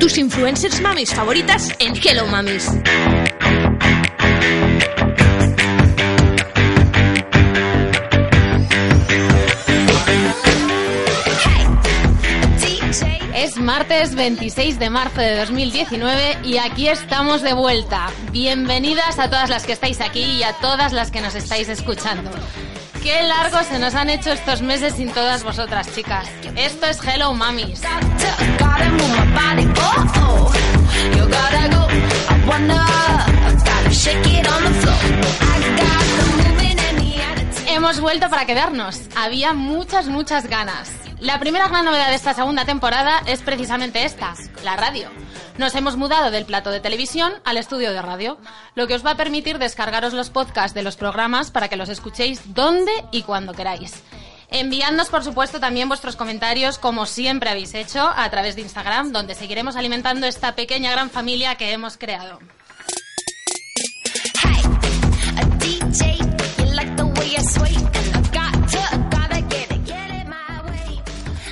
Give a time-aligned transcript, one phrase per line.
[0.00, 2.66] tus influencers mamis favoritas en Hello Mamis.
[13.34, 18.08] Es martes 26 de marzo de 2019 y aquí estamos de vuelta.
[18.32, 22.30] Bienvenidas a todas las que estáis aquí y a todas las que nos estáis escuchando.
[23.02, 26.28] Qué largos se nos han hecho estos meses sin todas vosotras, chicas.
[26.54, 27.80] Esto es Hello Mamis.
[37.68, 39.00] Hemos vuelto para quedarnos.
[39.16, 40.90] Había muchas, muchas ganas.
[41.20, 44.34] La primera gran novedad de esta segunda temporada es precisamente esta,
[44.64, 45.10] la radio.
[45.58, 48.38] Nos hemos mudado del plato de televisión al estudio de radio,
[48.74, 51.90] lo que os va a permitir descargaros los podcasts de los programas para que los
[51.90, 54.02] escuchéis donde y cuando queráis.
[54.48, 59.34] Enviadnos, por supuesto, también vuestros comentarios, como siempre habéis hecho, a través de Instagram, donde
[59.34, 62.38] seguiremos alimentando esta pequeña gran familia que hemos creado.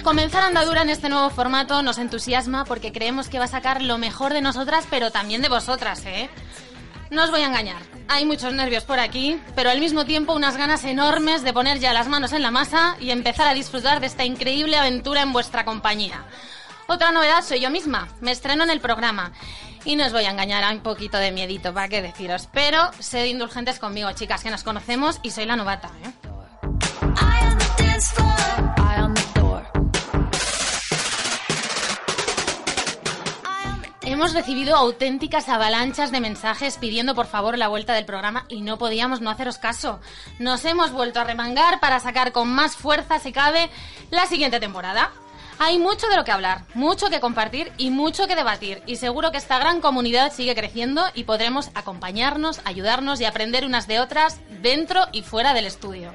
[0.08, 3.98] Comenzar andadura en este nuevo formato nos entusiasma porque creemos que va a sacar lo
[3.98, 6.30] mejor de nosotras, pero también de vosotras, ¿eh?
[7.10, 10.56] No os voy a engañar, hay muchos nervios por aquí, pero al mismo tiempo unas
[10.56, 14.06] ganas enormes de poner ya las manos en la masa y empezar a disfrutar de
[14.06, 16.24] esta increíble aventura en vuestra compañía.
[16.86, 19.32] Otra novedad soy yo misma, me estreno en el programa.
[19.84, 22.48] Y no os voy a engañar, hay un poquito de miedito, para qué deciros.
[22.50, 26.28] Pero sed indulgentes conmigo, chicas, que nos conocemos y soy la novata, ¿eh?
[34.10, 38.78] Hemos recibido auténticas avalanchas de mensajes pidiendo por favor la vuelta del programa y no
[38.78, 40.00] podíamos no haceros caso.
[40.38, 43.68] Nos hemos vuelto a remangar para sacar con más fuerza, si cabe,
[44.10, 45.12] la siguiente temporada.
[45.58, 48.82] Hay mucho de lo que hablar, mucho que compartir y mucho que debatir.
[48.86, 53.86] Y seguro que esta gran comunidad sigue creciendo y podremos acompañarnos, ayudarnos y aprender unas
[53.88, 56.14] de otras dentro y fuera del estudio.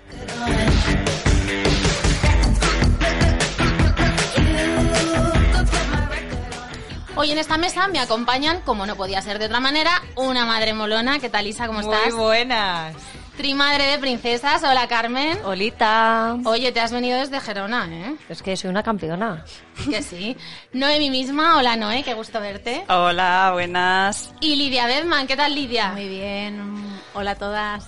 [7.15, 10.73] Hoy en esta mesa me acompañan, como no podía ser de otra manera, una madre
[10.73, 11.19] molona.
[11.19, 11.67] ¿Qué tal, Isa?
[11.67, 12.11] ¿Cómo estás?
[12.13, 12.95] Muy buenas.
[13.37, 14.63] Trimadre de princesas.
[14.63, 15.37] Hola, Carmen.
[15.43, 16.37] Olita.
[16.45, 18.15] Oye, te has venido desde Gerona, ¿eh?
[18.29, 19.45] Es que soy una campeona.
[19.89, 20.35] Que sí.
[20.71, 21.57] Noemi misma.
[21.57, 22.03] Hola, Noé.
[22.03, 22.83] Qué gusto verte.
[22.89, 24.33] Hola, buenas.
[24.39, 25.27] Y Lidia Bedman.
[25.27, 25.89] ¿Qué tal, Lidia?
[25.89, 26.99] Muy bien.
[27.13, 27.85] Hola a todas.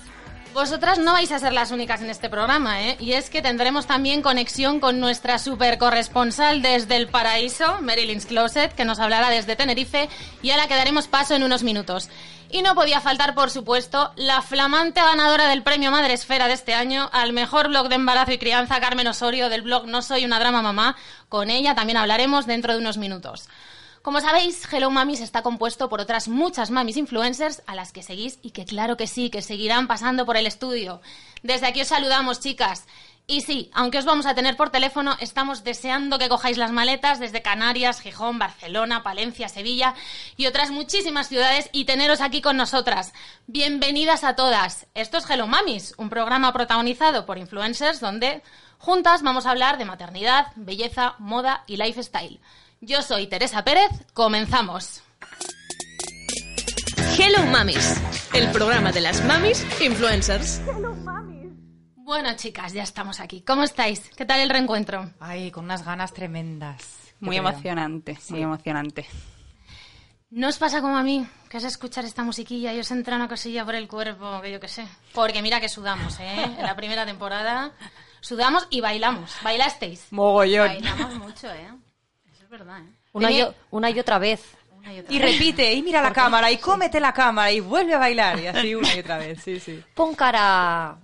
[0.56, 2.96] Vosotras no vais a ser las únicas en este programa, ¿eh?
[3.02, 8.74] Y es que tendremos también conexión con nuestra super corresponsal desde el paraíso, Marilyn's Closet,
[8.74, 10.08] que nos hablará desde Tenerife
[10.42, 12.08] y a la que daremos paso en unos minutos.
[12.50, 16.74] Y no podía faltar, por supuesto, la flamante ganadora del premio Madre Esfera de este
[16.74, 20.40] año al mejor blog de embarazo y crianza, Carmen Osorio, del blog No Soy una
[20.40, 20.96] Drama Mamá.
[21.28, 23.50] Con ella también hablaremos dentro de unos minutos.
[24.06, 28.38] Como sabéis, Hello Mamis está compuesto por otras muchas mamis influencers a las que seguís
[28.44, 31.02] y que claro que sí, que seguirán pasando por el estudio.
[31.42, 32.86] Desde aquí os saludamos, chicas.
[33.26, 37.20] Y sí, aunque os vamos a tener por teléfono, estamos deseando que cojáis las maletas
[37.20, 39.96] desde Canarias, Gijón, Barcelona, Palencia, Sevilla
[40.38, 43.12] y otras muchísimas ciudades y teneros aquí con nosotras.
[43.48, 44.86] Bienvenidas a todas.
[44.94, 48.44] Esto es Hello Mamis, un programa protagonizado por influencers donde
[48.78, 52.40] juntas vamos a hablar de maternidad, belleza, moda y lifestyle.
[52.82, 55.02] Yo soy Teresa Pérez, comenzamos.
[57.18, 58.00] Hello Mamis,
[58.34, 60.62] el programa de las mamis influencers.
[61.96, 63.42] Bueno, chicas, ya estamos aquí.
[63.42, 64.02] ¿Cómo estáis?
[64.16, 65.10] ¿Qué tal el reencuentro?
[65.20, 67.14] Ay, con unas ganas tremendas.
[67.20, 69.08] Muy emocionante, muy emocionante.
[70.30, 71.26] ¿No os pasa como a mí?
[71.50, 74.60] Que es escuchar esta musiquilla y os entra una cosilla por el cuerpo, que yo
[74.60, 74.86] qué sé.
[75.14, 76.44] Porque mira que sudamos, ¿eh?
[76.44, 77.72] En la primera temporada
[78.20, 79.32] sudamos y bailamos.
[79.44, 80.12] ¿Bailasteis?
[80.12, 80.68] Mogollón.
[80.68, 81.72] Bailamos mucho, ¿eh?
[82.58, 82.90] Verdad, ¿eh?
[83.14, 84.42] Una, y, Tenía- una y otra vez.
[84.72, 85.32] Una y otra Y vez.
[85.34, 88.74] repite, y mira la cámara, y cómete la cámara, y vuelve a bailar, y así
[88.76, 89.84] una y otra vez, sí, sí.
[89.94, 90.98] Pon cara.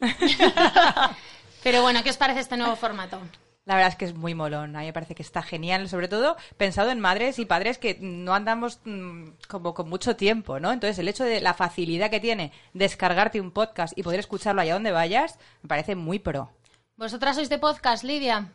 [1.62, 3.20] Pero bueno, ¿qué os parece este nuevo formato?
[3.64, 6.06] La verdad es que es muy molón, a mí me parece que está genial, sobre
[6.06, 10.70] todo pensado en madres y padres que no andamos mm, como con mucho tiempo, ¿no?
[10.70, 14.74] Entonces el hecho de la facilidad que tiene descargarte un podcast y poder escucharlo allá
[14.74, 16.48] donde vayas, me parece muy pro.
[16.96, 18.52] ¿Vosotras sois de podcast, Lidia?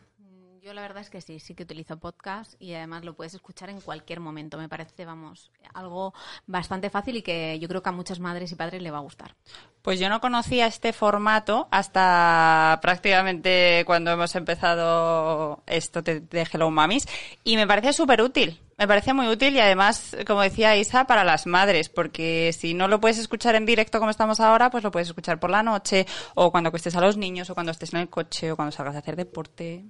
[0.62, 3.68] Yo la verdad es que sí, sí que utilizo podcast y además lo puedes escuchar
[3.68, 4.58] en cualquier momento.
[4.58, 6.14] Me parece, vamos, algo
[6.46, 9.00] bastante fácil y que yo creo que a muchas madres y padres le va a
[9.00, 9.34] gustar.
[9.82, 16.22] Pues yo no conocía este formato hasta prácticamente cuando hemos empezado esto de,
[16.52, 17.08] Hello Mamis
[17.42, 18.60] y me parece súper útil.
[18.78, 22.86] Me parece muy útil y además, como decía Isa, para las madres, porque si no
[22.86, 26.06] lo puedes escuchar en directo como estamos ahora, pues lo puedes escuchar por la noche
[26.36, 28.94] o cuando estés a los niños o cuando estés en el coche o cuando salgas
[28.94, 29.86] a hacer deporte.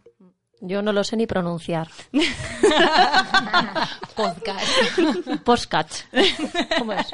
[0.65, 1.89] Yo no lo sé ni pronunciar.
[4.15, 4.65] Podcast.
[5.45, 6.03] Postcatch.
[6.79, 7.13] ¿Cómo es?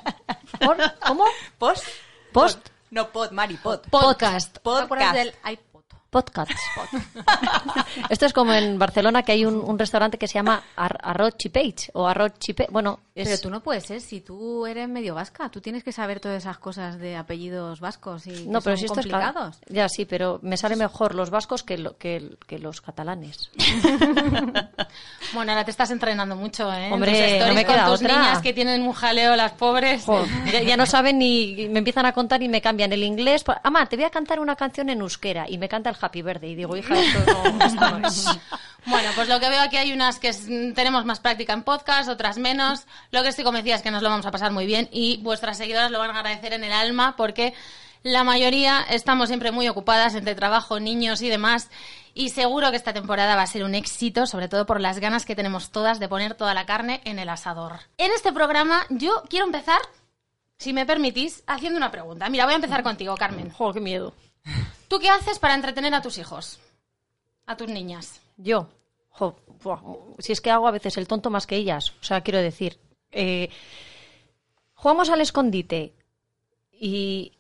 [0.61, 0.77] ¿Por?
[1.07, 1.25] ¿Cómo?
[1.57, 1.85] Post.
[2.31, 2.69] Post.
[2.91, 3.81] No, pod, Mari, pod.
[3.89, 4.53] Podcast.
[4.53, 5.15] ¿Te acuerdas Podcast.
[5.15, 5.35] del
[6.09, 6.25] iPod?
[6.25, 6.51] Podcast.
[8.11, 11.37] Esto es como en Barcelona que hay un, un restaurante que se llama Ar Arroz
[11.37, 12.67] Chipage o Arroz Chipe.
[12.71, 13.29] Bueno, es...
[13.29, 16.39] Pero tú no puedes ser, si tú eres medio vasca, tú tienes que saber todas
[16.39, 19.61] esas cosas de apellidos vascos y que No, pero son si esto es ca- complicados.
[19.69, 23.51] Ya, sí, pero me sale mejor los vascos que, lo- que, que los catalanes.
[25.35, 26.87] Bueno, ahora te estás entrenando mucho, ¿eh?
[26.87, 28.17] En Hombre, no me con queda tus otra.
[28.17, 30.07] niñas que tienen un jaleo las pobres.
[30.53, 31.69] Ya, ya no saben ni...
[31.69, 33.45] Me empiezan a contar y me cambian el inglés.
[33.63, 35.45] Amá, te voy a cantar una canción en euskera.
[35.49, 36.53] Y me canta el Happy Birthday.
[36.53, 38.27] Y digo, hija, esto no, esto no es.
[38.87, 40.33] Bueno, pues lo que veo aquí hay unas que
[40.75, 42.87] tenemos más práctica en podcast, otras menos.
[43.11, 45.59] Lo que estoy convencida es que nos lo vamos a pasar muy bien y vuestras
[45.59, 47.55] seguidoras lo van a agradecer en el alma porque
[48.03, 51.69] la mayoría estamos siempre muy ocupadas entre trabajo, niños y demás.
[52.15, 55.25] Y seguro que esta temporada va a ser un éxito, sobre todo por las ganas
[55.25, 57.81] que tenemos todas de poner toda la carne en el asador.
[57.99, 59.81] En este programa yo quiero empezar,
[60.59, 62.29] si me permitís, haciendo una pregunta.
[62.29, 63.51] Mira, voy a empezar contigo, Carmen.
[63.51, 64.15] Joder, qué miedo.
[64.89, 66.59] ¿Tú qué haces para entretener a tus hijos?
[67.47, 68.21] A tus niñas.
[68.37, 68.69] Yo,
[70.19, 71.93] si es que hago a veces el tonto más que ellas.
[72.01, 72.79] O sea, quiero decir,
[73.11, 73.51] eh,
[74.75, 75.95] jugamos al escondite
[76.73, 77.33] y,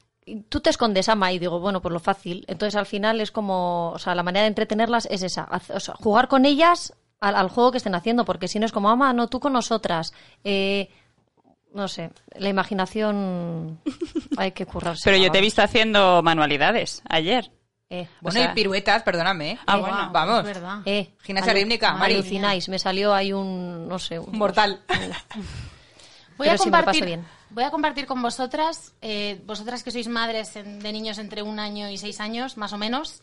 [0.48, 2.44] tú te escondes, ama, y digo, bueno, pues lo fácil.
[2.48, 6.28] Entonces al final es como, o sea, la manera de entretenerlas es esa, o jugar
[6.28, 9.28] con ellas al, al juego que estén haciendo, porque si no es como, ama, no,
[9.28, 10.12] tú con nosotras.
[10.44, 10.90] Eh,
[11.78, 13.80] no sé, la imaginación
[14.36, 15.02] hay que currarse.
[15.04, 17.50] Pero yo te he visto haciendo manualidades ayer.
[17.90, 19.52] Eh, Bueno, O sea- y piruetas, perdóname.
[19.52, 19.58] ¿eh?
[19.66, 20.40] Ah, Eh, bueno, vamos.
[20.40, 20.80] Es verdad.
[20.84, 22.14] eh, Gimnasia rítmica, Mari.
[22.14, 24.82] Alucináis, me salió ahí un, no sé, un Mortal.
[26.36, 27.26] Voy a compartir, bien.
[27.50, 31.58] voy a compartir con vosotras, eh, vosotras que sois madres en- de niños entre un
[31.58, 33.22] año y seis años, más o menos.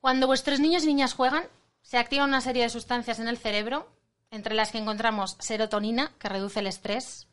[0.00, 1.44] Cuando vuestros niños y niñas juegan,
[1.82, 3.88] se activan una serie de sustancias en el cerebro,
[4.30, 7.26] entre las que encontramos serotonina, que reduce el estrés,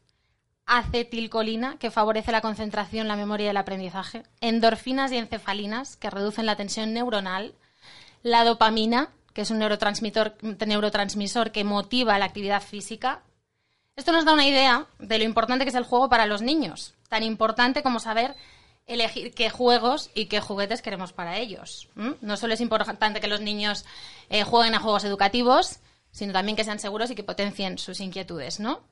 [0.66, 6.46] acetilcolina, que favorece la concentración, la memoria y el aprendizaje, endorfinas y encefalinas, que reducen
[6.46, 7.54] la tensión neuronal,
[8.24, 13.22] la dopamina, que es un neurotransmisor, que motiva la actividad física,
[13.96, 16.94] esto nos da una idea de lo importante que es el juego para los niños,
[17.10, 18.36] tan importante como saber
[18.86, 21.90] elegir qué juegos y qué juguetes queremos para ellos.
[22.22, 23.86] No solo es importante que los niños
[24.30, 25.80] eh, jueguen a juegos educativos,
[26.12, 28.88] sino también que sean seguros y que potencien sus inquietudes, ¿no?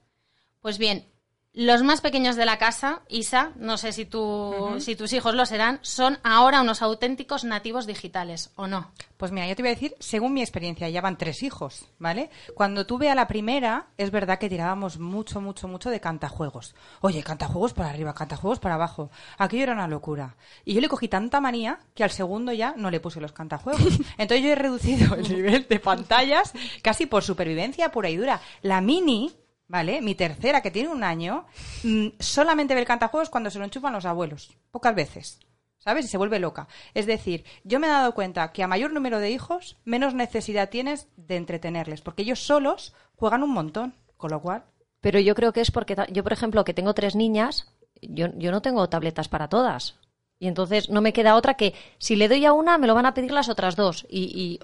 [0.61, 1.05] Pues bien,
[1.55, 5.45] los más pequeños de la casa, Isa, no sé si, tú, si tus hijos lo
[5.45, 8.91] serán, son ahora unos auténticos nativos digitales, ¿o no?
[9.15, 12.29] Pues mira, yo te voy a decir, según mi experiencia, ya van tres hijos, ¿vale?
[12.55, 16.75] Cuando tuve a la primera, es verdad que tirábamos mucho, mucho, mucho de cantajuegos.
[16.99, 19.09] Oye, cantajuegos para arriba, cantajuegos para abajo.
[19.37, 20.35] Aquello era una locura.
[20.65, 23.97] Y yo le cogí tanta manía que al segundo ya no le puse los cantajuegos.
[24.17, 26.51] Entonces yo he reducido el nivel de pantallas
[26.81, 28.41] casi por supervivencia pura y dura.
[28.61, 29.31] La mini,
[29.67, 30.01] ¿vale?
[30.01, 31.45] Mi tercera, que tiene un año,
[31.83, 34.57] mm, solamente ve el cantajuegos cuando se lo enchufan los abuelos.
[34.71, 35.39] Pocas veces.
[35.85, 36.05] ¿sabes?
[36.05, 36.67] Y se vuelve loca.
[36.93, 40.69] Es decir, yo me he dado cuenta que a mayor número de hijos, menos necesidad
[40.69, 44.65] tienes de entretenerles, porque ellos solos juegan un montón, con lo cual...
[44.99, 47.71] Pero yo creo que es porque yo, por ejemplo, que tengo tres niñas,
[48.01, 49.99] yo, yo no tengo tabletas para todas.
[50.39, 53.05] Y entonces no me queda otra que si le doy a una, me lo van
[53.05, 54.07] a pedir las otras dos.
[54.09, 54.59] Y, y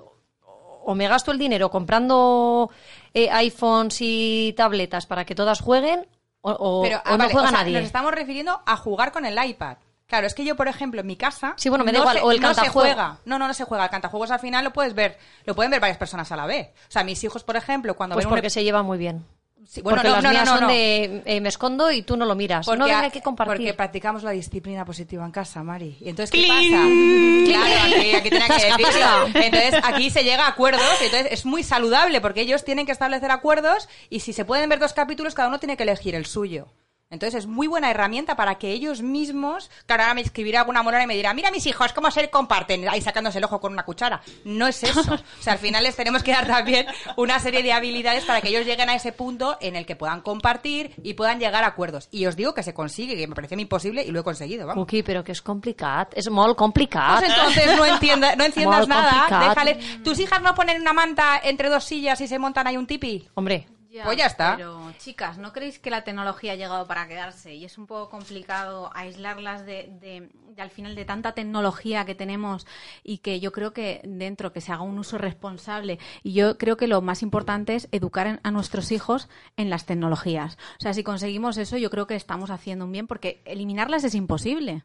[0.85, 2.69] o me gasto el dinero comprando
[3.13, 6.07] eh, iPhones y tabletas para que todas jueguen,
[6.41, 7.73] o, o- Pero, o ah, no vale, juega o sea, nadie.
[7.75, 9.77] Nos estamos refiriendo a jugar con el iPad.
[10.07, 11.53] Claro, es que yo, por ejemplo, en mi casa.
[11.55, 13.19] Sí, bueno, me da no igual, se- o el no se juega.
[13.23, 13.85] No, no, no se juega.
[13.85, 15.17] El cantajuegos al final lo puedes ver.
[15.45, 16.67] Lo pueden ver varias personas a la vez.
[16.89, 19.25] O sea, mis hijos, por ejemplo, cuando Pues ven un porque se lleva muy bien.
[19.67, 20.67] Sí, bueno, porque no, las no, no, mías no, son no.
[20.69, 22.67] de eh, me escondo y tú no lo miras.
[22.67, 23.57] no, a- hay que compartir.
[23.57, 25.97] Porque practicamos la disciplina positiva en casa, Mari.
[26.01, 26.83] ¿Y entonces qué pasa?
[27.45, 28.53] Claro, aquí, aquí tenía que
[28.83, 29.27] decirlo.
[29.35, 32.91] Entonces aquí se llega a acuerdos y entonces es muy saludable porque ellos tienen que
[32.91, 36.25] establecer acuerdos y si se pueden ver dos capítulos, cada uno tiene que elegir el
[36.25, 36.67] suyo.
[37.11, 41.03] Entonces es muy buena herramienta para que ellos mismos, claro, ahora me escribirá alguna morona
[41.03, 43.83] y me dirá, mira mis hijos, cómo se comparten, ahí sacándose el ojo con una
[43.83, 44.21] cuchara.
[44.45, 45.01] No es eso.
[45.41, 46.85] O sea, al final les tenemos que dar también
[47.17, 50.21] una serie de habilidades para que ellos lleguen a ese punto en el que puedan
[50.21, 52.07] compartir y puedan llegar a acuerdos.
[52.11, 54.83] Y os digo que se consigue, que me parecía imposible y lo he conseguido, vamos.
[54.83, 56.09] Cookie, pero que es complicado.
[56.13, 57.19] Es muy complicado.
[57.19, 60.03] Pues entonces no, entienda, no nada, déjales.
[60.03, 63.27] ¿Tus hijas no ponen una manta entre dos sillas y se montan ahí un tipi?
[63.33, 63.67] Hombre,
[64.05, 64.55] Pues ya está.
[64.57, 67.53] Pero, chicas, ¿no creéis que la tecnología ha llegado para quedarse?
[67.55, 72.15] Y es un poco complicado aislarlas de, de- de, al final de tanta tecnología que
[72.15, 72.65] tenemos
[73.03, 75.99] y que yo creo que dentro que se haga un uso responsable.
[76.23, 79.85] Y yo creo que lo más importante es educar en- a nuestros hijos en las
[79.85, 80.57] tecnologías.
[80.79, 84.15] O sea, si conseguimos eso, yo creo que estamos haciendo un bien porque eliminarlas es
[84.15, 84.83] imposible.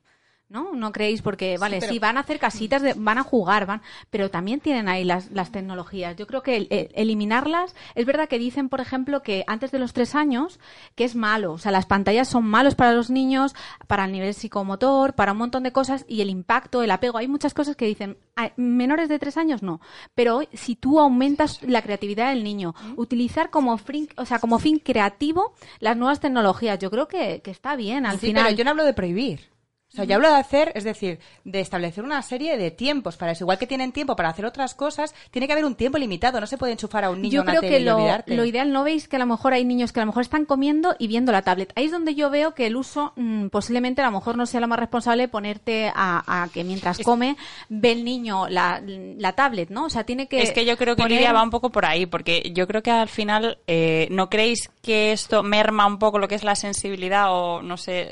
[0.49, 0.73] ¿No?
[0.75, 1.23] ¿No creéis?
[1.23, 4.61] Porque, vale, sí, pero- van a hacer casitas, de- van a jugar, van, pero también
[4.61, 6.15] tienen ahí las, las tecnologías.
[6.17, 9.79] Yo creo que el- el- eliminarlas, es verdad que dicen, por ejemplo, que antes de
[9.81, 10.61] los tres años,
[10.95, 11.53] que es malo.
[11.55, 13.55] O sea, las pantallas son malos para los niños,
[13.89, 17.19] para el nivel psicomotor, para un montón de cosas, y el impacto, el apego.
[17.19, 19.81] Hay muchas cosas que dicen, "Ah, menores de tres años no.
[20.15, 24.59] Pero hoy, si tú aumentas la creatividad del niño, utilizar como fin, o sea, como
[24.61, 28.45] fin creativo las nuevas tecnologías, yo creo que, que está bien al Sí, final.
[28.45, 29.56] pero yo no hablo de prohibir.
[29.97, 33.33] O sea, yo hablo de hacer, es decir, de establecer una serie de tiempos para
[33.33, 33.45] eso.
[33.45, 36.39] Igual que tienen tiempo para hacer otras cosas, tiene que haber un tiempo limitado.
[36.39, 38.37] No se puede enchufar a un niño yo una creo tele que y lo, olvidarte.
[38.37, 40.45] lo ideal, ¿no veis que a lo mejor hay niños que a lo mejor están
[40.45, 41.73] comiendo y viendo la tablet?
[41.77, 44.61] Ahí es donde yo veo que el uso mm, posiblemente a lo mejor no sea
[44.61, 47.37] lo más responsable ponerte a, a que mientras come
[47.71, 49.87] ve el niño la, la tablet, ¿no?
[49.87, 50.43] O sea, tiene que...
[50.43, 52.83] Es que yo creo que poner- Lidia va un poco por ahí, porque yo creo
[52.83, 56.55] que al final, eh, ¿no creéis que esto merma un poco lo que es la
[56.55, 58.11] sensibilidad o no sé,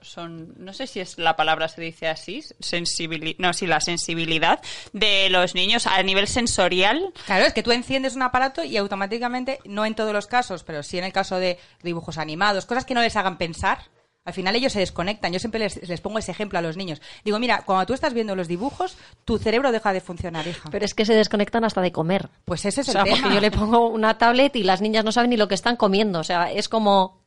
[0.00, 4.60] son, no sé si es la palabra se dice así, sensibili no, sí, la sensibilidad
[4.92, 7.12] de los niños a nivel sensorial?
[7.26, 10.82] Claro, es que tú enciendes un aparato y automáticamente, no en todos los casos, pero
[10.82, 13.78] sí en el caso de dibujos animados, cosas que no les hagan pensar,
[14.24, 15.32] al final ellos se desconectan.
[15.32, 17.02] Yo siempre les, les pongo ese ejemplo a los niños.
[17.24, 20.68] Digo, mira, cuando tú estás viendo los dibujos, tu cerebro deja de funcionar, hija.
[20.70, 22.28] Pero es que se desconectan hasta de comer.
[22.44, 23.16] pues ese es O el sea, tema.
[23.20, 25.74] porque yo le pongo una tablet y las niñas no saben ni lo que están
[25.76, 26.20] comiendo.
[26.20, 27.21] O sea, es como...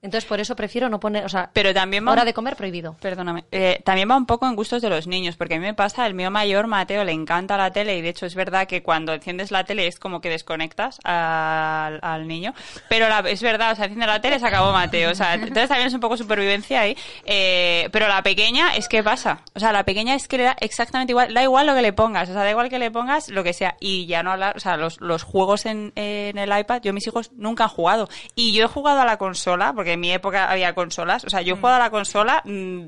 [0.00, 1.24] Entonces, por eso prefiero no poner...
[1.24, 2.96] O sea, Pero también va- hora de comer prohibido.
[3.00, 3.44] Perdóname.
[3.50, 6.06] Eh, también va un poco en gustos de los niños, porque a mí me pasa,
[6.06, 9.12] el mío mayor, Mateo, le encanta la tele y de hecho es verdad que cuando
[9.12, 12.54] enciendes la tele es como que desconectas al, al niño.
[12.88, 15.10] Pero la- es verdad, o sea, enciende la tele se acabó Mateo.
[15.10, 16.96] O sea, entonces también es un poco supervivencia ahí.
[17.24, 19.40] Eh, pero la pequeña es que pasa.
[19.54, 21.92] O sea, la pequeña es que le da exactamente igual, da igual lo que le
[21.92, 23.76] pongas, o sea, da igual que le pongas lo que sea.
[23.80, 27.06] Y ya no hablar, o sea, los, los juegos en, en el iPad, yo mis
[27.06, 28.08] hijos nunca han jugado.
[28.36, 31.42] Y yo he jugado a la consola, porque en mi época había consolas, o sea,
[31.42, 32.86] yo he jugado a la consola mm,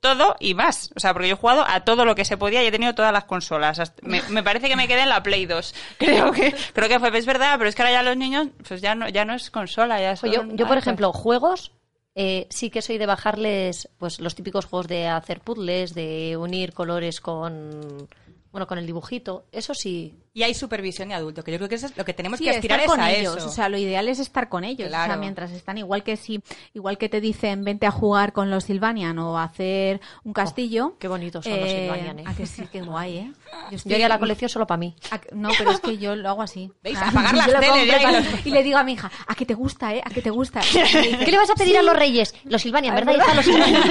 [0.00, 0.90] todo y más.
[0.96, 2.94] O sea, porque yo he jugado a todo lo que se podía y he tenido
[2.94, 3.78] todas las consolas.
[3.78, 5.74] Hasta- Me, me parece que me quedé en la Play 2.
[5.98, 8.82] Creo que, creo que fue, es verdad, pero es que ahora ya los niños, pues
[8.82, 11.72] ya no, ya no es consola, ya son Pues yo, yo, por ejemplo, juegos,
[12.16, 16.74] eh, sí que soy de bajarles pues los típicos juegos de hacer puzzles, de unir
[16.74, 18.06] colores con
[18.54, 19.46] bueno con el dibujito.
[19.50, 20.14] Eso sí.
[20.32, 22.44] Y hay supervisión de adulto, que yo creo que eso es lo que tenemos Sí,
[22.44, 23.36] que aspirar estar es con a ellos.
[23.36, 23.46] eso.
[23.48, 24.86] O sea, lo ideal es estar con ellos.
[24.86, 25.20] O sea, Claro.
[25.20, 26.40] mientras están igual que si,
[26.72, 30.86] igual que te dicen vente a jugar con los Silvanian o a hacer un castillo.
[30.94, 32.24] Oh, qué bonitos son los Silvanian, ¿eh?
[32.26, 33.32] A que sí, qué guay, ¿eh?
[33.72, 34.94] estoy- Yo haría la colección solo para mí.
[35.10, 36.70] a No, pero es que yo lo hago así.
[36.82, 36.96] ¿Veis?
[37.02, 39.92] Apagar las yo ya y los- le digo a mi hija, a que te gusta,
[39.94, 40.00] ¿eh?
[40.04, 40.60] A que te gusta.
[40.60, 42.32] ¿Qué le vas a pedir a los reyes?
[42.44, 43.14] Los Silvanian, ¿verdad?
[43.16, 43.34] hija?
[43.34, 43.82] Los Silvanian.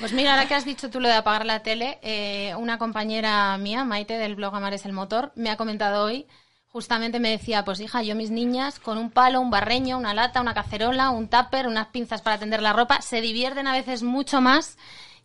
[0.00, 3.58] Pues mira, ahora que has dicho tú lo de apagar la tele, eh, una compañera
[3.58, 6.28] mía, Maite, del blog Amar es el motor, me ha comentado hoy,
[6.68, 10.40] justamente me decía, pues hija, yo mis niñas con un palo, un barreño, una lata,
[10.40, 14.40] una cacerola, un tupper, unas pinzas para tender la ropa, se divierten a veces mucho
[14.40, 14.78] más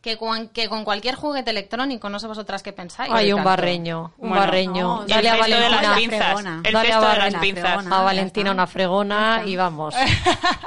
[0.04, 2.10] que con, que con cualquier juguete electrónico.
[2.10, 3.10] No sé vosotras qué pensáis.
[3.16, 4.84] Ay, un barreño, un Bueno, barreño.
[4.98, 5.96] no, Y el Dale a cesto de Valentina.
[5.96, 6.20] pinzas.
[6.26, 6.62] fregona.
[6.66, 7.62] El Dale a Valentina.
[7.62, 7.98] fregona.
[8.00, 9.96] A Valentina una fregona y vamos.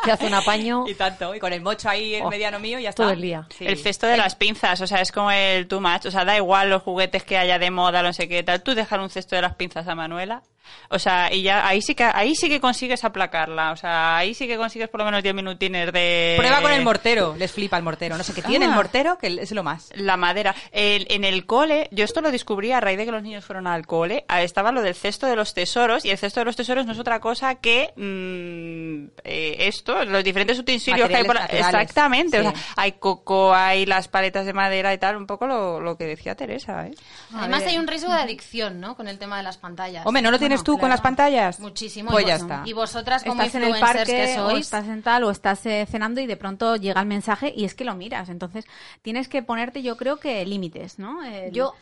[0.05, 2.79] Te hace un apaño Y tanto, y con el mocho ahí el Oh, mediano mío
[2.79, 3.03] ya está.
[3.03, 3.47] todo el día.
[3.57, 3.67] Sí.
[3.67, 6.07] El cesto de las pinzas, o sea, es como el too much.
[6.07, 8.63] O sea, da igual los juguetes que haya de moda, no sé qué tal.
[8.63, 10.43] Tú dejar un cesto de las pinzas a Manuela.
[10.91, 13.73] O sea, y ya ahí sí que ahí sí que consigues aplacarla.
[13.73, 16.35] O sea, ahí sí que consigues por lo menos 10 minutines de.
[16.39, 18.17] Prueba con el mortero, les flipa el mortero.
[18.17, 18.75] No sé qué tiene el Ah.
[18.77, 19.91] mortero, que es lo más.
[19.95, 20.55] La madera.
[20.73, 23.67] El- en el cole, yo esto lo descubrí a raíz de que los niños fueron
[23.67, 24.25] al cole.
[24.29, 26.05] ah, Estaba lo del cesto de los tesoros.
[26.05, 30.23] Y el cesto de los tesoros no es otra cosa que mm, eh, esto, los
[30.25, 31.37] diferentes utensilios que hay por.
[31.51, 32.41] Exactamente.
[32.41, 32.49] O Sí.
[32.57, 35.17] sea, hay coco, hay las paletas de madera y tal.
[35.17, 36.93] Un poco lo, lo que decía Teresa, ¿eh?
[37.35, 38.97] Además hay un riesgo de adicción, ¿no?
[38.97, 40.07] Con el tema de las pantallas.
[40.07, 41.61] Hombre, ¿no lo tienes tú con las pantallas?
[41.61, 42.11] Muchísimo.
[42.11, 42.63] Pues y ya está.
[42.65, 45.87] Y vosotras como estás en el parque que o estás en tal o estás eh,
[45.91, 48.29] cenando y de pronto llega el mensaje y es que lo miras.
[48.29, 48.65] Entonces
[49.03, 51.23] tienes que ponerte, yo creo que límites, ¿no?
[51.25, 51.75] El- Yo,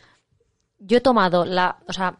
[0.79, 2.17] yo he tomado la, o sea,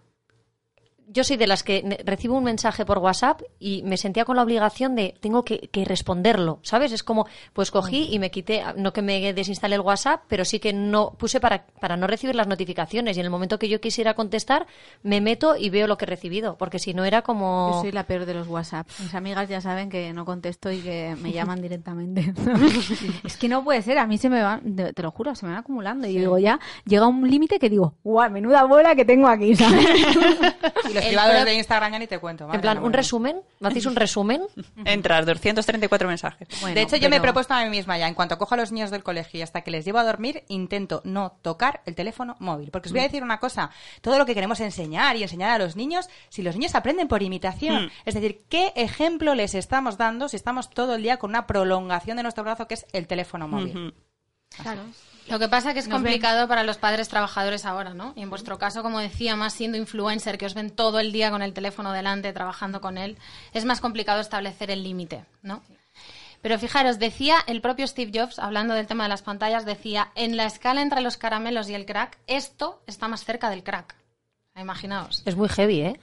[1.07, 4.43] yo soy de las que recibo un mensaje por WhatsApp y me sentía con la
[4.43, 6.91] obligación de tengo que, que responderlo, ¿sabes?
[6.91, 10.59] Es como, pues cogí y me quité, no que me desinstalé el WhatsApp, pero sí
[10.59, 13.79] que no puse para, para no recibir las notificaciones y en el momento que yo
[13.79, 14.67] quisiera contestar
[15.03, 17.71] me meto y veo lo que he recibido, porque si no era como...
[17.73, 18.87] Yo soy la peor de los WhatsApp.
[18.99, 22.33] Mis amigas ya saben que no contesto y que me llaman directamente.
[23.23, 25.51] es que no puede ser, a mí se me van, te lo juro, se me
[25.51, 26.07] van acumulando.
[26.07, 29.55] Y yo digo, ya llega un límite que digo, guau, menuda bola que tengo aquí,
[29.55, 29.85] ¿sabes?
[30.95, 32.51] Los privados de Instagram ya ni te cuento.
[32.53, 34.41] En plan, un resumen, ¿me hacéis un resumen?
[34.85, 36.47] Entras, 234 mensajes.
[36.61, 38.57] Bueno, de hecho, yo me he propuesto a mí misma ya, en cuanto cojo a
[38.57, 41.95] los niños del colegio y hasta que les llevo a dormir, intento no tocar el
[41.95, 42.71] teléfono móvil.
[42.71, 43.69] Porque os voy a decir una cosa,
[44.01, 47.21] todo lo que queremos enseñar y enseñar a los niños, si los niños aprenden por
[47.23, 47.89] imitación, Mm.
[48.05, 52.17] es decir, ¿qué ejemplo les estamos dando si estamos todo el día con una prolongación
[52.17, 53.75] de nuestro brazo que es el teléfono móvil?
[53.77, 53.93] Ujú.
[55.27, 58.13] Lo que pasa que es Nos complicado para los padres trabajadores ahora, ¿no?
[58.15, 61.31] Y en vuestro caso, como decía, más siendo influencer, que os ven todo el día
[61.31, 63.17] con el teléfono delante, trabajando con él,
[63.53, 65.63] es más complicado establecer el límite, ¿no?
[66.41, 70.37] Pero fijaros, decía el propio Steve Jobs, hablando del tema de las pantallas, decía, en
[70.37, 73.95] la escala entre los caramelos y el crack, esto está más cerca del crack.
[74.57, 75.21] Imaginaos.
[75.25, 75.99] Es muy heavy, ¿eh?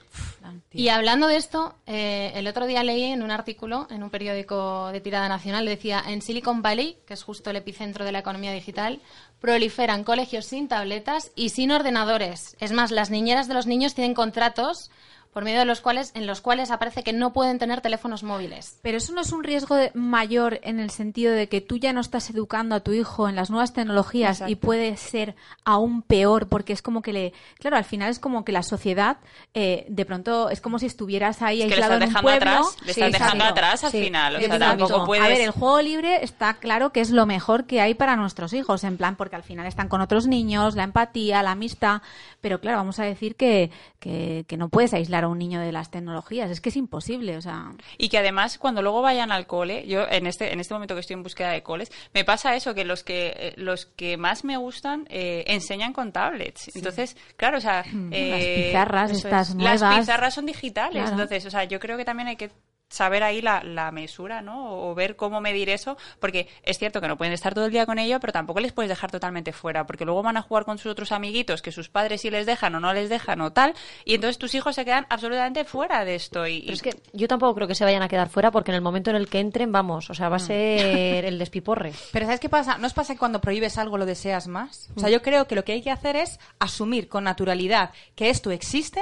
[0.71, 4.89] Y hablando de esto, eh, el otro día leí en un artículo en un periódico
[4.91, 8.51] de tirada nacional, decía, en Silicon Valley, que es justo el epicentro de la economía
[8.51, 9.01] digital,
[9.39, 12.55] proliferan colegios sin tabletas y sin ordenadores.
[12.59, 14.91] Es más, las niñeras de los niños tienen contratos
[15.33, 18.79] por medio de los cuales, en los cuales aparece que no pueden tener teléfonos móviles.
[18.81, 21.91] Pero eso no es un riesgo de- mayor en el sentido de que tú ya
[21.93, 25.35] no estás educando a tu hijo en las nuevas tecnologías y puede ser
[25.65, 29.17] aún peor porque es como que le, claro, al final es como que la sociedad
[29.53, 32.09] eh, de pronto es como si estuvieras ahí Es que le aislado estás en un
[32.13, 32.51] dejando pueblo.
[32.69, 33.59] atrás, le Sí, estás dejando exacto.
[33.59, 34.03] atrás al Sí.
[34.03, 34.35] final.
[34.35, 35.23] O sea, tampoco puedes...
[35.25, 38.53] A ver, el juego libre está claro que es lo mejor que hay para nuestros
[38.53, 42.01] hijos, en plan, porque al final están con otros niños, la empatía, la amistad,
[42.41, 45.71] pero claro, vamos a decir que, que, que no puedes aislar a un niño de
[45.71, 47.71] las tecnologías, es que es imposible, o sea...
[47.97, 51.01] Y que además, cuando luego vayan al cole, yo en este, en este momento que
[51.01, 54.43] estoy en búsqueda de coles, me pasa eso, que los que, eh, los que más
[54.43, 56.75] me gustan eh, enseñan con tablets.
[56.75, 57.83] Entonces, claro, o sea...
[58.11, 59.55] eh, Las pizarras eso estas es.
[59.55, 59.81] nuevas.
[59.81, 60.93] Las pizarras son digitales.
[61.03, 61.11] Claro.
[61.11, 62.51] Entonces, o sea, yo creo que también hay que
[62.93, 64.89] saber ahí la, la mesura, ¿no?
[64.89, 67.87] O ver cómo medir eso, porque es cierto que no pueden estar todo el día
[67.87, 70.77] con ello, pero tampoco les puedes dejar totalmente fuera, porque luego van a jugar con
[70.77, 73.73] sus otros amiguitos que sus padres sí les dejan o no les dejan o tal,
[74.05, 76.45] y entonces tus hijos se quedan absolutamente fuera de esto.
[76.45, 78.75] Y, Pero es que yo tampoco creo que se vayan a quedar fuera porque en
[78.75, 81.93] el momento en el que entren, vamos, o sea, va a ser el despiporre.
[82.11, 82.77] Pero ¿sabes qué pasa?
[82.77, 84.89] ¿No os pasa que cuando prohíbes algo lo deseas más?
[84.95, 88.29] O sea, yo creo que lo que hay que hacer es asumir con naturalidad que
[88.29, 89.01] esto existe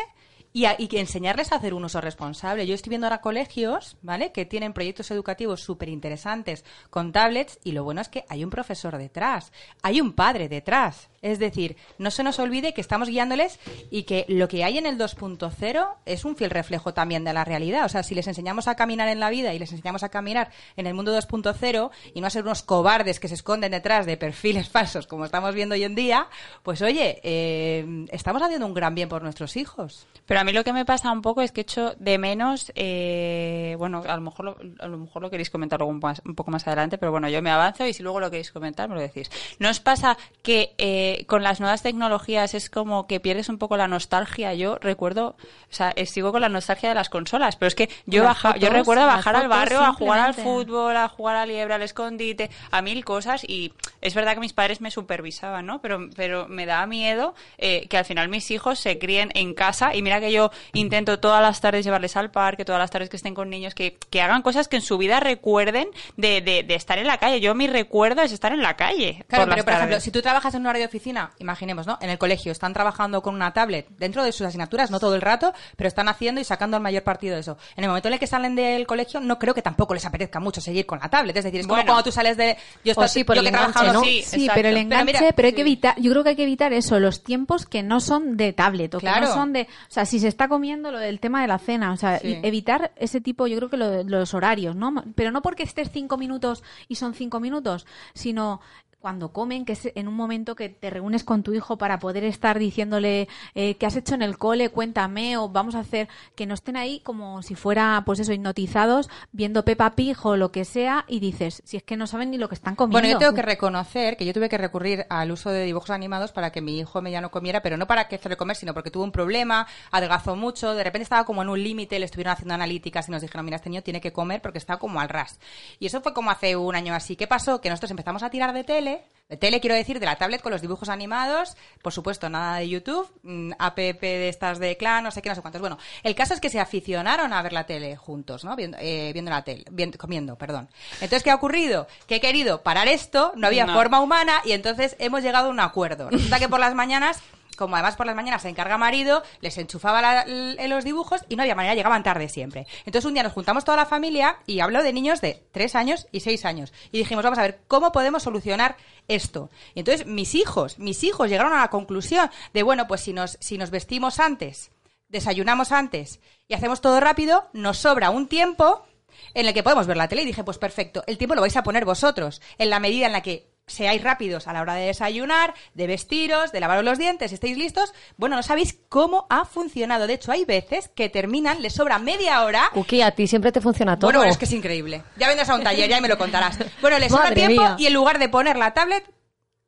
[0.54, 2.68] y, a- y enseñarles a hacer un uso responsable.
[2.68, 4.32] Yo estoy viendo ahora colegios, ¿vale?
[4.32, 8.50] Que tienen proyectos educativos súper interesantes con tablets y lo bueno es que hay un
[8.50, 11.10] profesor detrás, hay un padre detrás.
[11.22, 13.60] Es decir, no se nos olvide que estamos guiándoles
[13.92, 17.46] y que lo que hay en el 2.0 es un fiel reflejo también de la
[17.46, 17.86] realidad.
[17.86, 20.50] O sea, si les enseñamos a caminar en la vida y les enseñamos a caminar
[20.76, 24.18] en el mundo 2.0 y no a ser unos cobardes que se esconden detrás de
[24.18, 26.28] perfiles falsos como estamos viendo hoy en día,
[26.64, 30.08] pues oye, eh, estamos haciendo un gran bien por nuestros hijos.
[30.26, 33.76] Pero a mí lo que me pasa un poco es que echo de menos, eh,
[33.78, 36.36] bueno, a lo mejor lo, a lo mejor lo queréis comentar luego un, más- un
[36.36, 38.96] poco más adelante, pero bueno, yo me avanzo y si luego lo queréis comentar me
[38.96, 39.30] lo decís.
[39.60, 43.78] ¿No os pasa que eh, con las nuevas tecnologías es como que pierdes un poco
[43.78, 44.54] la nostalgia?
[44.54, 47.90] Yo recuerdo, o sea, eh, sigo con la nostalgia de las consolas, pero es que
[48.06, 51.36] yo baja, yo fotos, recuerdo las bajar al barrio a jugar al fútbol, a jugar
[51.36, 55.66] a liebre, al escondite, a mil cosas y es verdad que mis padres me supervisaban,
[55.66, 55.82] ¿no?
[55.82, 59.96] Pero, pero me daba miedo eh, que al final mis hijos se críen en casa
[59.96, 63.18] y mira que yo intento todas las tardes llevarles al parque, todas las tardes que
[63.18, 66.76] estén con niños, que, que hagan cosas que en su vida recuerden de, de, de
[66.76, 67.42] estar en la calle.
[67.42, 69.24] Yo mi recuerdo es estar en la calle.
[69.28, 71.88] Claro, por las pero por ejemplo, si tú trabajas en un área de oficina, imaginemos,
[71.88, 71.98] ¿no?
[72.02, 75.22] En el colegio están trabajando con una tablet dentro de sus asignaturas, no todo el
[75.22, 77.58] rato, pero están haciendo y sacando el mayor partido de eso.
[77.76, 80.40] En el momento en el que salen del colegio, no creo que tampoco les apetezca
[80.40, 81.36] mucho seguir con la tablet.
[81.38, 81.88] Es decir, es como Bueno.
[81.94, 82.58] cuando tú sales de.
[82.84, 84.22] Yo, O sí, por yo el que he trabajado- enganche, ¿no?
[84.24, 86.44] Sí, pero el Pero enganche, mira, pero hay que evitar, yo creo que hay que
[86.44, 89.28] evitar eso, los tiempos que no son de tablet o que Claro.
[89.28, 91.92] no son de, o sea, si se está comiendo lo del tema de la cena,
[91.92, 92.40] o sea, Sí.
[92.44, 95.04] evitar ese tipo, yo creo que lo los horarios, ¿no?
[95.16, 98.62] Pero no porque estés cinco minutos y son cinco minutos, sino
[99.02, 102.24] cuando comen, que es en un momento que te reúnes con tu hijo para poder
[102.24, 106.46] estar diciéndole eh, qué has hecho en el cole, cuéntame, o vamos a hacer, que
[106.46, 110.66] no estén ahí como si fuera, pues eso, hipnotizados, viendo Peppa Pig o lo que
[110.66, 113.00] sea, y dices, si es que no saben ni lo que están comiendo.
[113.00, 116.32] Bueno, yo tengo que reconocer que yo tuve que recurrir al uso de dibujos animados
[116.32, 119.04] para que mi hijo mediano comiera, pero no para que hacerle comer, sino porque tuvo
[119.04, 123.08] un problema, adelgazó mucho, de repente estaba como en un límite, le estuvieron haciendo analíticas
[123.08, 125.40] y nos dijeron, mira, este niño tiene que comer porque está como al ras.
[125.80, 127.16] Y eso fue como hace un año así.
[127.16, 127.62] ¿Qué pasó?
[127.62, 128.91] Que nosotros empezamos a tirar de tele, de
[129.40, 133.10] tele quiero decir, de la tablet con los dibujos animados, por supuesto, nada de YouTube,
[133.24, 135.62] mm, app de estas de clan, no sé qué, no sé cuántos.
[135.62, 138.56] Bueno, el caso es que se aficionaron a ver la tele juntos, ¿no?
[138.56, 140.70] Viendo, eh, viendo la tele, viendo- comiendo, perdón.
[140.96, 141.88] Entonces, ¿qué ha ocurrido?
[142.08, 143.74] Que he querido parar esto, no había No.
[143.74, 146.10] forma humana y entonces hemos llegado a un acuerdo.
[146.10, 147.22] Resulta que por las mañanas
[147.58, 151.56] como además por las mañanas se encarga marido, les enchufaba los dibujos y no había
[151.56, 152.68] manera, llegaban tarde siempre.
[152.86, 156.08] Entonces un día nos juntamos toda la familia y hablo de niños de 3 años
[156.12, 156.74] y 6 años.
[156.92, 159.50] Y dijimos, vamos a ver, ¿cómo podemos solucionar esto?
[159.76, 163.38] Y entonces mis hijos, mis hijos llegaron a la conclusión de, bueno, pues si nos,
[163.40, 164.72] si nos vestimos antes,
[165.10, 168.86] desayunamos antes y hacemos todo rápido, nos sobra un tiempo
[169.34, 171.56] en el que podemos ver la tele y dije, pues perfecto, el tiempo lo vais
[171.58, 174.86] a poner vosotros, en la medida en la que seáis rápidos a la hora de
[174.88, 177.94] desayunar, de vestiros, de lavaros los dientes, estéis listos.
[178.18, 180.08] Bueno, no sabéis cómo ha funcionado.
[180.08, 182.70] De hecho, hay veces que terminan, les sobra media hora.
[182.74, 184.12] Cookie, a ti siempre te funciona todo.
[184.12, 185.04] Bueno, es que es increíble.
[185.18, 186.58] Ya vendrás a un taller, ya me lo contarás.
[186.82, 187.76] Bueno, les sobra tiempo mía.
[187.80, 189.10] y en lugar de poner la tablet,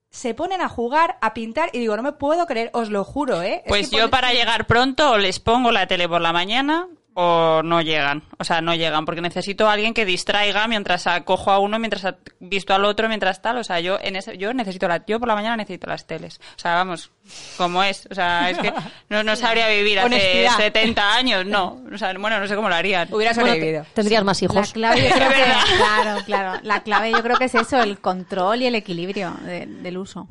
[0.09, 3.41] se ponen a jugar, a pintar y digo, no me puedo creer, os lo juro,
[3.41, 3.61] ¿eh?
[3.65, 6.31] Es Pues que yo pon- para llegar pronto o les pongo la tele por la
[6.31, 8.23] mañana o no llegan.
[8.39, 11.77] O sea, no llegan porque necesito a alguien que distraiga mientras a- cojo a uno,
[11.79, 13.57] mientras visto al otro, mientras tal.
[13.57, 16.39] O sea, yo en ese, yo necesito la, yo por la mañana necesito las teles.
[16.55, 17.11] O sea, vamos,
[17.57, 18.07] como es.
[18.11, 18.73] O sea, es que
[19.09, 20.57] no, no sabría vivir hace Honestidad.
[20.57, 21.81] 70 años, no.
[21.93, 23.07] O sea, bueno, no sé cómo lo harían.
[23.13, 23.83] Hubiera sobrevivido.
[23.83, 24.73] te- tendrías más La hijos.
[24.73, 25.43] clave yo creo que,
[25.77, 29.65] claro, claro, la clave yo creo que es eso, el control y el equilibrio de-
[29.67, 30.27] del uso.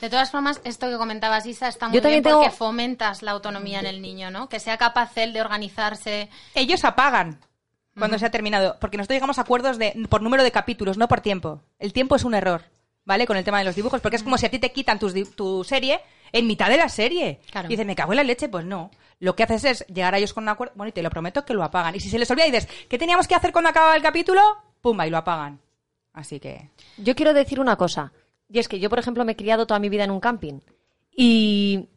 [0.00, 3.22] De todas formas, esto que comentabas, Isa, está muy Yo también bien porque tengo- fomentas
[3.22, 4.48] la autonomía en el niño, ¿no?
[4.48, 6.28] Que sea capaz él de organizarse.
[6.54, 7.40] Ellos apagan
[7.98, 11.08] cuando se ha terminado, porque nosotros llegamos a acuerdos de, por número de capítulos, no
[11.08, 11.62] por tiempo.
[11.78, 12.62] El tiempo es un error,
[13.04, 13.26] ¿vale?
[13.26, 15.14] Con el tema de los dibujos, porque es como si a ti te quitan tus
[15.14, 16.00] di- tu serie
[16.38, 17.40] en mitad de la serie.
[17.50, 17.66] Claro.
[17.66, 18.90] Y dices, me cago en la leche, pues no.
[19.18, 21.44] Lo que haces es llegar a ellos con un acuerdo, bueno, y te lo prometo
[21.44, 21.94] que lo apagan.
[21.94, 24.42] Y si se les olvida y dices, ¿qué teníamos que hacer cuando acababa el capítulo?
[24.80, 25.58] Pumba, y lo apagan.
[26.12, 26.70] Así que...
[26.98, 28.12] Yo quiero decir una cosa.
[28.50, 30.60] Y es que yo, por ejemplo, me he criado toda mi vida en un camping.
[31.10, 31.88] Y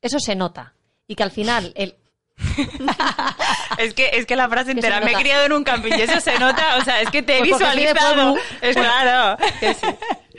[0.00, 0.74] eso se nota.
[1.06, 1.96] Y que al final, el,
[3.78, 6.20] Es que, es que la frase entera, me he criado en un camping y eso
[6.20, 8.36] se nota, o sea, es que te he Pues visualizado.
[8.60, 9.36] Es claro.
[9.60, 9.86] que sí.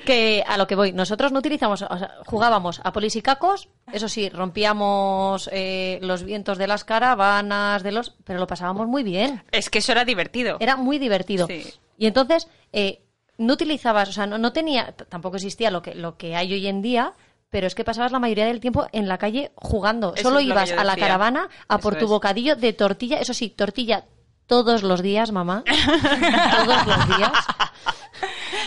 [0.05, 3.69] Que a lo que voy, nosotros no utilizamos, o sea, jugábamos a polis y cacos,
[3.91, 9.03] eso sí, rompíamos eh, los vientos de las caravanas, de los, pero lo pasábamos muy
[9.03, 9.43] bien.
[9.51, 10.57] Es que eso era divertido.
[10.59, 11.47] Era muy divertido.
[11.47, 11.65] Sí.
[11.97, 13.03] Y entonces, eh,
[13.37, 16.67] no utilizabas, o sea, no, no tenía, tampoco existía lo que, lo que hay hoy
[16.67, 17.13] en día,
[17.49, 20.13] pero es que pasabas la mayoría del tiempo en la calle jugando.
[20.13, 22.11] Eso Solo ibas a la caravana a por tu es.
[22.11, 24.05] bocadillo de tortilla, eso sí, tortilla
[24.49, 25.63] todos los días, mamá.
[25.65, 27.31] todos los días.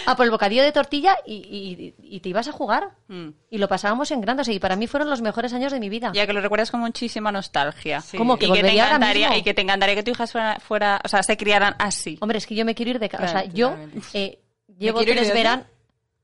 [0.07, 2.91] A por el bocadillo de tortilla y, y- y te ibas a jugar.
[3.09, 3.29] Mm.
[3.51, 4.41] Y lo pasábamos en grande.
[4.41, 6.11] O sea, y para mí fueron los mejores años de mi vida.
[6.15, 8.03] Ya que lo recuerdas con muchísima nostalgia.
[8.17, 11.01] ¿Cómo que y que te encantaría y que te encantaría que tu hija fuera, fuera-
[11.05, 12.17] o sea, se criaran así.
[12.21, 13.25] Hombre, es que yo me quiero ir de casa.
[13.25, 13.77] Claro, o sea, yo
[14.15, 14.41] eh,
[14.79, 15.67] llevo tres veranos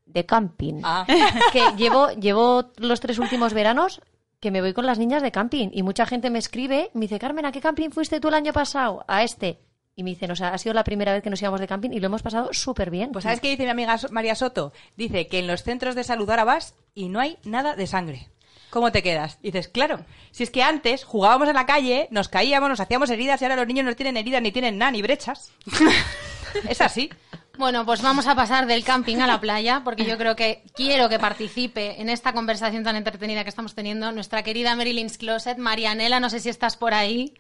[0.07, 0.81] de camping.
[0.85, 1.05] Ah.
[1.53, 4.01] que llevo, llevo los tres últimos veranos
[4.41, 5.71] que me voy con las niñas de camping.
[5.73, 8.53] Y mucha gente me escribe, me dice, Carmen, ¿a qué camping fuiste tú el año
[8.53, 9.05] pasado?
[9.09, 9.59] A este.
[9.97, 11.91] Y me dicen, o sea, ha sido la primera vez que nos íbamos de camping
[11.91, 13.11] y lo hemos pasado súper bien.
[13.11, 14.73] Pues ¿sabes qué dice mi amiga María Soto?
[14.97, 18.29] Dice que en los centros de salud ahora vas y no hay nada de sangre.
[18.71, 19.41] ¿Cómo te quedas?
[19.43, 23.41] Dices, claro, si es que antes jugábamos en la calle, nos caíamos, nos hacíamos heridas
[23.41, 25.53] y ahora los niños no tienen heridas ni tienen nada, ni brechas.
[26.69, 27.11] es así.
[27.59, 31.09] Bueno, pues vamos a pasar del camping a la playa, porque yo creo que quiero
[31.09, 36.21] que participe en esta conversación tan entretenida que estamos teniendo nuestra querida Marilyn's Closet, Marianela,
[36.21, 37.35] no sé si estás por ahí,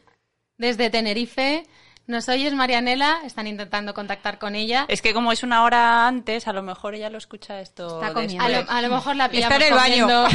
[0.57, 1.69] desde Tenerife.
[2.09, 3.18] ¿Nos oyes, Marianela?
[3.27, 4.87] Están intentando contactar con ella.
[4.88, 8.01] Es que como es una hora antes, a lo mejor ella lo escucha esto.
[8.01, 8.42] Está comiendo.
[8.42, 10.07] A lo, a lo mejor la Está pillamos en el baño.
[10.09, 10.27] comiendo.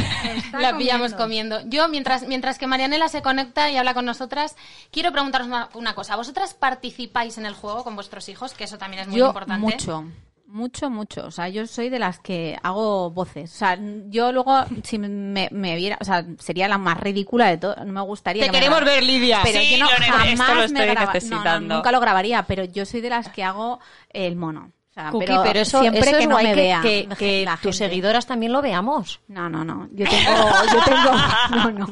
[0.46, 1.56] Está la pillamos comiendo.
[1.56, 1.76] comiendo.
[1.76, 4.54] Yo, mientras, mientras que Marianela se conecta y habla con nosotras,
[4.92, 6.14] quiero preguntaros una, una cosa.
[6.14, 8.54] ¿Vosotras participáis en el juego con vuestros hijos?
[8.54, 9.60] Que eso también es muy yo importante.
[9.60, 10.04] mucho.
[10.46, 11.26] Mucho, mucho.
[11.26, 13.52] O sea, yo soy de las que hago voces.
[13.52, 13.78] O sea,
[14.08, 17.74] yo luego, si me, me viera, o sea, sería la más ridícula de todo.
[17.84, 18.44] No me gustaría.
[18.44, 19.40] Te que queremos ver, Lidia.
[19.42, 21.74] Pero Sí, yo no, lo nece- esto jamás lo me estoy graba- no, no, necesitando.
[21.76, 23.80] nunca lo grabaría, pero yo soy de las que hago
[24.10, 24.70] el mono.
[24.96, 26.80] O sea, Cookie, pero, pero, eso, siempre eso que es no guay me que, vea
[26.80, 29.18] que- que tus seguidoras también lo veamos.
[29.26, 29.88] No, no, no.
[29.90, 30.32] Yo tengo,
[30.72, 31.12] yo tengo,
[31.50, 31.86] no, no.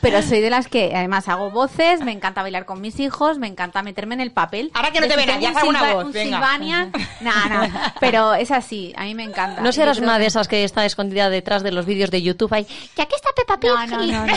[0.00, 3.48] Pero soy de las que además hago voces, me encanta bailar con mis hijos, me
[3.48, 4.70] encanta meterme en el papel.
[4.72, 6.36] Ahora que no te ven, ya un haz alguna Silva- voz, un venga.
[6.36, 6.92] Silvanian.
[7.20, 7.68] No, no.
[8.00, 9.60] Pero es así, a mí me encanta.
[9.60, 12.52] No serás una de que- esas que está escondida detrás de los vídeos de YouTube
[12.54, 12.66] ahí.
[12.94, 13.70] Que aquí está Peppa Pig.
[13.70, 14.34] No, no, no, no.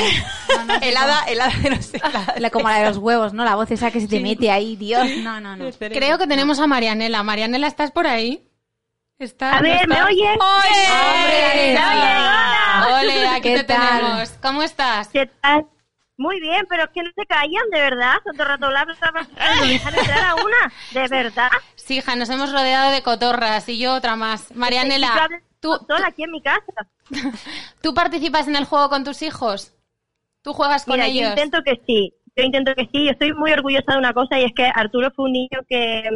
[0.58, 1.98] No, no, helada, helada de no sé.
[1.98, 3.44] helada de- La- como la de los huevos, ¿no?
[3.46, 5.06] La voz esa que se te mete ahí, Dios.
[5.20, 5.66] No, no, no.
[5.78, 7.22] Creo que tenemos a Marianela.
[7.22, 8.44] Marianela, ¿estás por ahí?
[9.20, 9.56] ¿Estás?
[9.56, 10.10] A ver, ¿me ¿Estás?
[10.10, 10.38] oyes?
[10.40, 11.74] ¡Hombre!
[11.74, 11.80] ¡Me oyes?
[11.80, 13.00] Hola.
[13.02, 13.28] ¡Ole!
[13.30, 14.00] Aquí ¿Qué te tal?
[14.00, 14.30] tenemos.
[14.42, 15.08] ¿Cómo estás?
[15.10, 15.66] ¿Qué tal?
[16.20, 18.16] Muy bien, pero es que no se callan, de verdad.
[18.24, 18.70] Todo el rato
[19.62, 21.50] me dejan entrar a una, de verdad.
[21.76, 24.54] Sí, hija, nos hemos rodeado de cotorras y yo otra más.
[24.56, 26.64] Marianela, ¿tú, Sola aquí en mi casa.
[27.82, 29.74] ¿tú participas en el juego con tus hijos?
[30.42, 31.30] ¿Tú juegas con Mira, yo ellos?
[31.32, 32.14] intento que sí.
[32.36, 33.06] Yo intento que sí.
[33.06, 36.10] Yo estoy muy orgullosa de una cosa y es que Arturo fue un niño que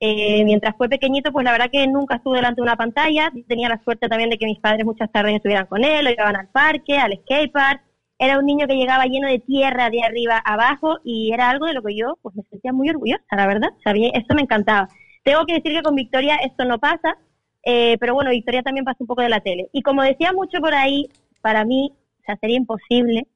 [0.00, 3.32] eh, mientras fue pequeñito, pues la verdad que nunca estuvo delante de una pantalla.
[3.48, 6.36] Tenía la suerte también de que mis padres muchas tardes estuvieran con él, lo llevaban
[6.36, 7.82] al parque, al skate park.
[8.18, 11.66] Era un niño que llegaba lleno de tierra de arriba a abajo y era algo
[11.66, 13.70] de lo que yo pues me sentía muy orgullosa, la verdad.
[13.76, 14.88] O sea, a mí esto me encantaba.
[15.24, 17.16] Tengo que decir que con Victoria esto no pasa,
[17.64, 19.68] eh, pero bueno, Victoria también pasa un poco de la tele.
[19.72, 21.08] Y como decía mucho por ahí,
[21.42, 21.92] para mí,
[22.26, 23.26] o sería imposible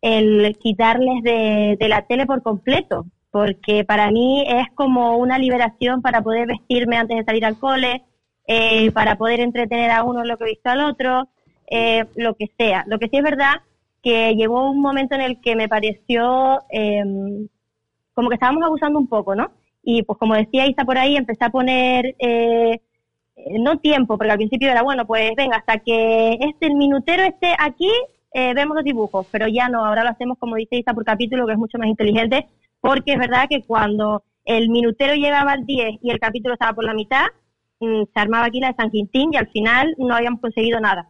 [0.00, 6.02] el quitarles de, de la tele por completo, porque para mí es como una liberación
[6.02, 8.04] para poder vestirme antes de salir al cole,
[8.46, 11.28] eh, para poder entretener a uno lo que he visto al otro,
[11.68, 12.84] eh, lo que sea.
[12.86, 13.54] Lo que sí es verdad
[14.02, 17.02] que llegó un momento en el que me pareció eh,
[18.14, 19.50] como que estábamos abusando un poco, ¿no?
[19.82, 22.80] Y pues como decía Isa por ahí, empecé a poner eh,
[23.36, 27.22] eh, no tiempo, porque al principio era, bueno, pues venga, hasta que este, el minutero
[27.22, 27.90] esté aquí,
[28.34, 31.46] eh, vemos los dibujos, pero ya no, ahora lo hacemos como dice Isa por capítulo,
[31.46, 32.46] que es mucho más inteligente,
[32.82, 36.84] porque es verdad que cuando el minutero llegaba al 10 y el capítulo estaba por
[36.84, 37.26] la mitad,
[37.80, 41.08] mm, se armaba aquí la de San Quintín y al final no habíamos conseguido nada.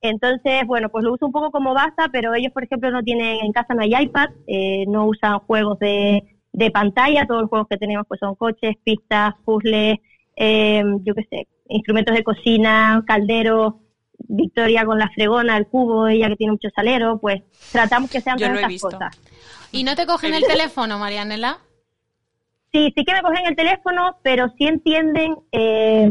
[0.00, 3.44] Entonces, bueno, pues lo uso un poco como basta, pero ellos, por ejemplo, no tienen,
[3.44, 7.68] en casa no hay iPad, eh, no usan juegos de, de pantalla, todos los juegos
[7.68, 9.98] que tenemos pues son coches, pistas, puzzles,
[10.36, 13.74] eh, yo qué sé, instrumentos de cocina, calderos,
[14.28, 18.36] Victoria con la fregona, el cubo, ella que tiene mucho salero, pues tratamos que sean
[18.38, 18.90] Yo todas lo he estas visto.
[18.90, 19.20] cosas.
[19.72, 21.58] ¿Y no te cogen el teléfono, Marianela?
[22.72, 26.10] Sí, sí que me cogen el teléfono, pero sí entienden eh,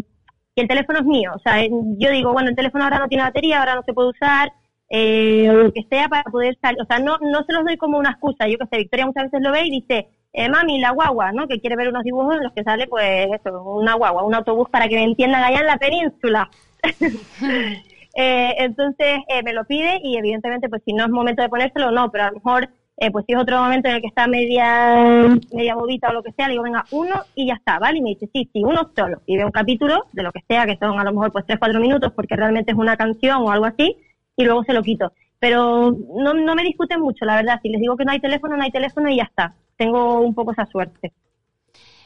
[0.56, 1.32] que el teléfono es mío.
[1.36, 3.93] O sea, en- yo digo, bueno, el teléfono ahora no tiene batería, ahora no se
[3.93, 4.52] puede usar,
[4.89, 6.82] eh, o lo que sea para poder salir.
[6.82, 8.47] O sea, no, no se los doy como una excusa.
[8.47, 11.47] Yo que sé, Victoria muchas veces lo ve y dice, eh, mami, la guagua, ¿no?
[11.47, 14.69] Que quiere ver unos dibujos en los que sale, pues, eso, una guagua, un autobús
[14.69, 16.50] para que me entiendan allá en la península.
[18.13, 21.91] Eh, entonces eh, me lo pide y evidentemente pues si no es momento de ponérselo
[21.91, 24.28] no, pero a lo mejor eh, pues si es otro momento en el que está
[24.28, 28.00] media media bobita o lo que sea, le digo venga uno y ya está, ¿vale?
[28.00, 30.65] Y me dice sí, sí, uno solo y veo un capítulo de lo que sea,
[30.65, 33.52] que son a lo mejor pues tres, cuatro minutos porque realmente es una canción o
[33.52, 33.95] algo así
[34.36, 35.13] y luego se lo quito.
[35.39, 38.58] Pero no, no me discuten mucho, la verdad, si les digo que no hay teléfono,
[38.58, 39.56] no hay teléfono y ya está.
[39.78, 41.13] Tengo un poco esa suerte.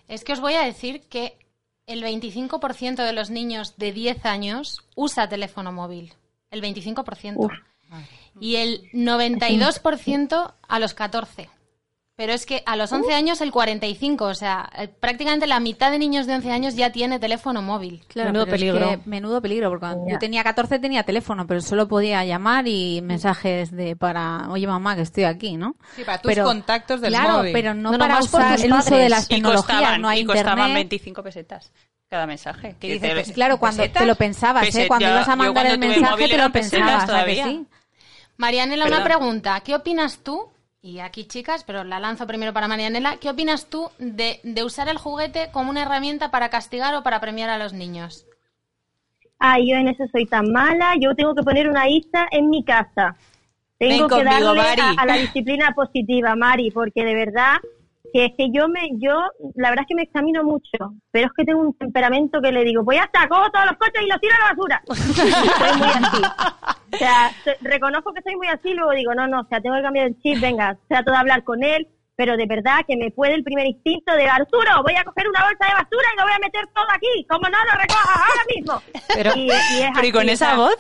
[0.08, 1.34] Es que os voy a decir que
[1.88, 6.14] el 25% de los niños de 10 años usa teléfono móvil.
[6.52, 7.34] El 25%.
[7.38, 7.52] Uf.
[8.40, 11.50] Y el 92% a los 14.
[12.18, 15.92] Pero es que a los 11 años el 45, o sea, eh, prácticamente la mitad
[15.92, 18.06] de niños de 11 años ya tiene teléfono móvil.
[18.08, 18.90] Claro, Menudo pero es peligro.
[19.04, 20.14] que menudo peligro, porque cuando Ya.
[20.14, 24.96] yo tenía 14 tenía teléfono, pero solo podía llamar y mensajes de para, oye mamá,
[24.96, 25.76] que estoy aquí, ¿no?
[25.98, 27.52] Sí, para tus contactos del claro, móvil.
[27.52, 30.26] pero no, No, para usar el uso de las Y tecnologías, costaban, no hay y
[30.26, 30.76] costaban internet.
[30.90, 31.74] 25 pesetas
[32.10, 32.78] cada mensaje.
[32.80, 34.04] ¿Qué dices, te- pes- Claro, cuando ¿Pesetas?
[34.04, 34.72] te lo pensabas, ¿eh?
[34.72, 37.44] Peset- Cuando ibas a mandar el mensaje te lo pesetas pensabas, ¿a que todavía.
[37.46, 37.66] sí?
[38.38, 39.18] Marianela, una Perdón.
[39.20, 39.60] pregunta.
[39.60, 40.50] ¿Qué opinas tú?
[40.86, 43.18] Y aquí, chicas, pero la lanzo primero para Marianela.
[43.18, 47.20] ¿Qué opinas tú de, de usar el juguete como una herramienta para castigar o para
[47.20, 48.28] premiar a los niños?
[49.40, 52.64] Ay, yo en eso soy tan mala, yo tengo que poner una ISA en mi
[52.64, 53.16] casa.
[53.80, 57.56] Ven Tengo que conmigo, darle a, a la disciplina positiva, Mari, porque de verdad
[58.16, 59.12] que es que yo me, yo,
[59.56, 62.64] la verdad es que me examino mucho, pero es que tengo un temperamento que le
[62.64, 64.82] digo, ya está, cojo todos los coches y los tiro a la basura.
[64.88, 66.22] soy muy así.
[66.94, 69.82] O sea, reconozco que soy muy así, luego digo, no, no, o sea, tengo que
[69.82, 73.34] cambiar el chip, venga, trato de hablar con él, pero de verdad que me puede
[73.34, 76.34] el primer instinto de Arturo, voy a coger una bolsa de basura y lo voy
[76.36, 78.82] a meter todo aquí, como no lo recojas ahora mismo.
[79.14, 80.78] Pero- Y- y es Pero y con esa voz.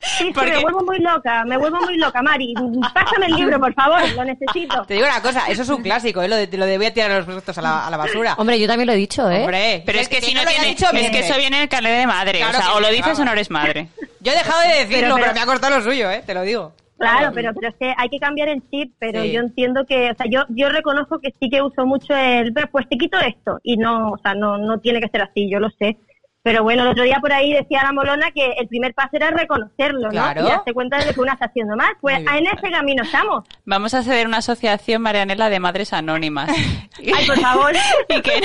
[0.00, 2.54] Sí, sí, Porque- me vuelvo muy loca, me vuelvo muy loca, Mari.
[2.94, 4.84] Pásame el libro, por favor, lo necesito.
[4.86, 6.28] Te digo una cosa, eso es un clásico, ¿eh?
[6.28, 8.34] lo, de, lo de voy a tirar los productos a la, a la basura.
[8.38, 9.40] Hombre, yo también lo he dicho, ¿eh?
[9.40, 10.66] Hombre, Pero es que, si no tiene.
[10.66, 12.38] dicho, es que eso viene en el carnet de madre.
[12.38, 13.18] Claro o sea, o lo dices vamos.
[13.20, 13.88] o no eres madre.
[14.20, 16.22] Yo he dejado de decirlo, Pero- pero, pero- me ha costado lo suyo, ¿eh?
[16.24, 16.72] Te lo digo.
[16.98, 19.30] Claro, pero, pero es que hay que cambiar el chip, pero Sí.
[19.30, 22.66] yo entiendo que, o sea, yo, yo reconozco que sí que uso mucho el, "Ve,
[22.66, 25.60] pues te quito esto, y no, o sea, no, no tiene que ser así, yo
[25.60, 25.96] lo sé.
[26.42, 29.30] Pero bueno, el otro día por ahí decía la Molona que el primer paso era
[29.30, 30.10] reconocerlo, ¿no?
[30.10, 30.42] Claro.
[30.46, 31.92] Y darse cuenta de lo que uno está haciendo mal.
[32.00, 32.28] Pues bien.
[32.36, 33.44] en ese camino estamos.
[33.64, 36.48] Vamos a hacer una asociación, Marianela, de madres anónimas.
[36.98, 37.72] Ay, por favor.
[38.08, 38.42] y que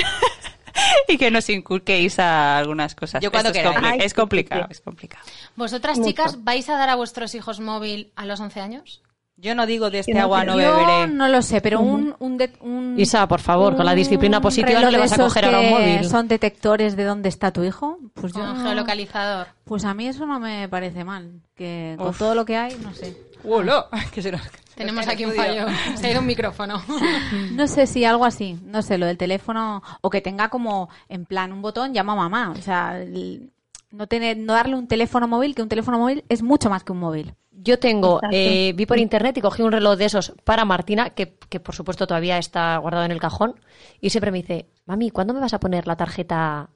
[1.06, 3.22] y que nos inculquéis a algunas cosas.
[3.22, 3.76] Yo cuando es, queráis.
[3.76, 4.72] compli- Ay, es complicado, sí, sí.
[4.72, 5.24] es complicado.
[5.54, 6.10] ¿Vosotras, Mucho.
[6.10, 9.02] chicas, vais a dar a vuestros hijos móvil a los 11 años?
[9.36, 11.08] Yo no digo de este agua no Yo beberé.
[11.08, 14.40] no lo sé, pero un, un, de- un- Isa, por favor, con la un disciplina
[14.40, 16.04] positiva reloj no le vas a esos coger ahora un que móvil.
[16.08, 17.98] Son detectores de dónde está tu hijo.
[18.14, 19.48] Pues yo no- geolocalizador.
[19.64, 21.40] Pues a mí eso no me parece mal.
[21.56, 22.18] Que con Uf.
[22.18, 23.16] todo lo que hay, no sé.
[23.44, 23.86] ¡Hola!
[24.12, 24.40] Que se nos-
[24.76, 25.66] Tenemos aquí un fallo.
[25.96, 26.80] Se ha ido un micrófono.
[27.52, 28.56] No sé si algo así.
[28.64, 29.82] No sé, lo del teléfono.
[30.00, 32.50] O que tenga como, en plan, un botón, llama a mamá.
[32.56, 33.50] O sea, el-
[33.90, 36.92] no, tener, no darle un teléfono móvil, que un teléfono móvil es mucho más que
[36.92, 37.34] un móvil.
[37.56, 41.34] Yo tengo, eh, vi por internet y cogí un reloj de esos para Martina, que,
[41.48, 43.60] que por supuesto todavía está guardado en el cajón,
[44.00, 46.68] y siempre me dice, mami, ¿cuándo me vas a poner la tarjeta,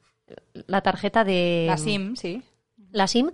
[0.67, 2.43] la tarjeta de La SIM, sí.
[2.91, 3.33] la SIM?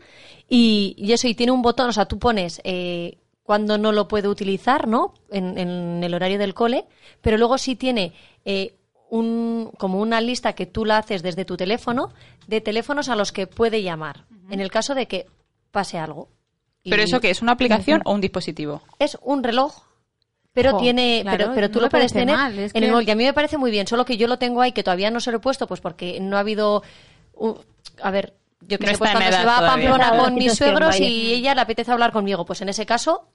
[0.49, 4.09] Y, y eso, y tiene un botón, o sea, tú pones eh, cuando no lo
[4.09, 5.15] puede utilizar, ¿no?
[5.31, 6.87] En, en el horario del cole,
[7.21, 8.75] pero luego sí tiene eh,
[9.11, 12.09] un, como una lista que tú la haces desde tu teléfono
[12.49, 15.27] de teléfonos a los que puede llamar, en el caso de que
[15.71, 16.29] pase algo.
[16.85, 17.31] ¿Pero Y- eso qué?
[17.31, 18.83] ¿Es una aplicación o un dispositivo?
[18.99, 19.75] es un reloj,
[20.53, 22.87] pero tiene, claro, pero, pero tú no lo puedes parece tener mal, es en que-
[22.87, 23.09] el móvil.
[23.09, 25.11] Y a mí me parece muy bien, solo que yo lo tengo ahí que todavía
[25.11, 26.83] no se lo he puesto, pues porque no ha habido,
[27.35, 27.59] un-
[28.03, 29.67] a ver, yo que No sé, pues cuando se va a.
[29.73, 33.29] Pamplona con mis suegros y ella le apetece hablar conmigo, pues en ese caso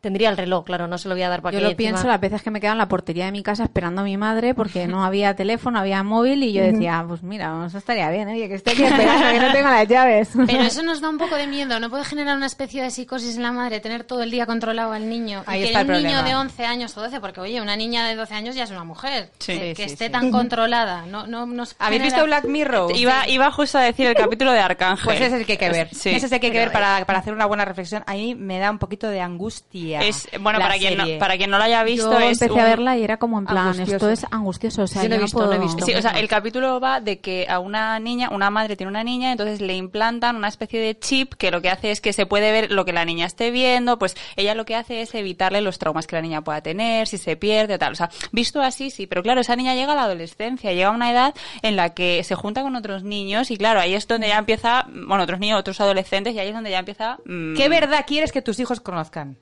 [0.00, 1.76] Tendría el reloj, claro, no se lo voy a dar para Yo que lo encima-
[1.90, 4.16] pienso las veces que me quedo en la portería de mi casa esperando a mi
[4.16, 8.28] madre porque no había teléfono, había móvil y yo decía, pues mira, eso estaría bien,
[8.28, 10.30] oye, que esté aquí esperando, que no tenga las llaves.
[10.46, 13.36] Pero eso nos da un poco de miedo, ¿no puede generar una especie de psicosis
[13.36, 15.42] en la madre, tener todo el día controlado al niño?
[15.46, 16.28] Ahí y que está el un niño problema.
[16.28, 18.84] de 11 años o 12, porque oye, una niña de 12 años ya es una
[18.84, 19.52] mujer, Sí.
[19.52, 20.12] que, Sí, que sí, esté sí.
[20.12, 22.96] tan controlada, no, no nos ¿Habéis genera- visto Black Mirror?
[22.96, 25.04] Iba, iba justo a decir el capítulo de Arcángel.
[25.04, 25.88] Pues ese es el que hay que ver.
[25.94, 26.08] Sí.
[26.08, 28.02] Ese es el que hay que ver para, para hacer una buena reflexión.
[28.06, 29.89] A mí me da un poquito de angustia.
[29.94, 32.52] Es, bueno, la para quien, no, para quien no lo haya visto, Yo es empecé
[32.52, 33.92] un- a verla y era como en plan, Angustioso.
[33.94, 35.84] esto es angustioso, o sea, Yo no he yo visto, no he puedo- visto.
[35.86, 39.02] Sí, o sea, el capítulo va de que a una niña, una madre tiene una
[39.04, 42.26] niña, entonces le implantan una especie de chip que lo que hace es que se
[42.26, 45.60] puede ver lo que la niña esté viendo, pues ella lo que hace es evitarle
[45.60, 47.92] los traumas que la niña pueda tener, si se pierde, tal.
[47.92, 50.92] O sea, visto así, sí, pero claro, esa niña llega a la adolescencia, llega a
[50.92, 54.28] una edad en la que se junta con otros niños y claro, ahí es donde
[54.28, 57.18] ya empieza, bueno, otros niños, otros adolescentes y ahí es donde ya empieza...
[57.24, 59.38] mm, ¿Qué verdad quieres que tus hijos conozcan?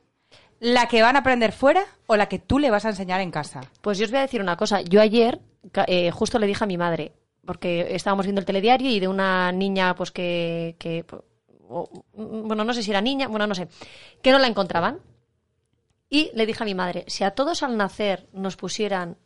[0.60, 3.30] ¿La que van a aprender fuera o la que tú le vas a enseñar en
[3.30, 3.60] casa?
[3.80, 4.80] Pues yo os voy a decir una cosa.
[4.80, 5.40] Yo ayer
[5.72, 7.12] ca- eh, justo le dije a mi madre,
[7.46, 11.04] porque estábamos viendo el telediario y de una niña, pues que, que
[11.68, 13.68] o- bueno, no sé si era niña, bueno, no sé,
[14.22, 14.98] que no la encontraban.
[16.10, 19.16] Y le dije a mi madre, si a todos al nacer nos pusieran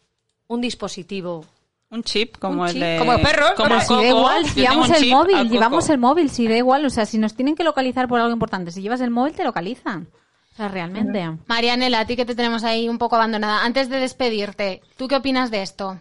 [0.49, 1.45] un dispositivo,
[1.91, 2.97] Un chip como Un el de...
[2.99, 6.57] como perros, como Si da igual, si llevamos el móvil, llevamos el móvil, si da
[6.57, 9.35] igual, o sea, si nos tienen que localizar por algo importante, si llevas el móvil
[9.35, 10.09] te localizan.
[10.53, 11.31] O sea, realmente.
[11.47, 15.17] Marianela, a ti que te tenemos ahí un poco abandonada, antes de despedirte, ¿tú qué
[15.17, 15.99] opinas de esto?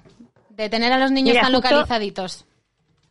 [0.49, 2.45] De tener a los niños Mira, tan justo- localizaditos.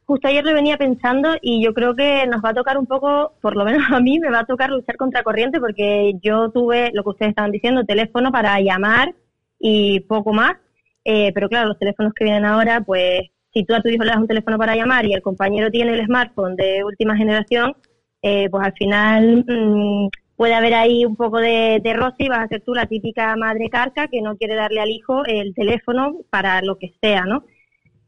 [0.05, 3.35] Justo ayer lo venía pensando y yo creo que nos va a tocar un poco,
[3.41, 6.91] por lo menos a mí me va a tocar luchar contra corriente porque yo tuve
[6.93, 9.15] lo que ustedes estaban diciendo, teléfono para llamar
[9.59, 10.57] y poco más.
[11.05, 13.21] Eh, pero claro, los teléfonos que vienen ahora, pues
[13.55, 15.93] si tú a tu hijo le das un teléfono para llamar y el compañero tiene
[15.95, 17.75] el smartphone de última generación,
[18.21, 20.09] eh, pues al final mm,
[20.41, 23.37] puede haber ahí un poco de, de roce y vas a ser tú la típica
[23.37, 27.45] madre carca que no quiere darle al hijo el teléfono para lo que sea, ¿no?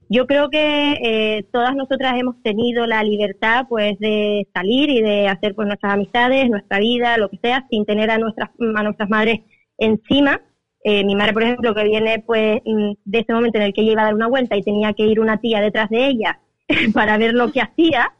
[0.09, 5.29] Yo creo que eh, todas nosotras hemos tenido la libertad pues de salir y de
[5.29, 9.11] hacer pues nuestras amistades, nuestra vida, lo que sea, sin tener a nuestras a nuestras
[9.11, 9.41] madres
[9.77, 10.41] encima.
[10.85, 13.83] Eh, mi madre, por ejemplo, que viene pues mm, de ese momento en el que
[13.83, 16.41] ella iba a dar una vuelta y tenía que ir una tía detrás de ella
[16.95, 18.11] para ver lo que hacía.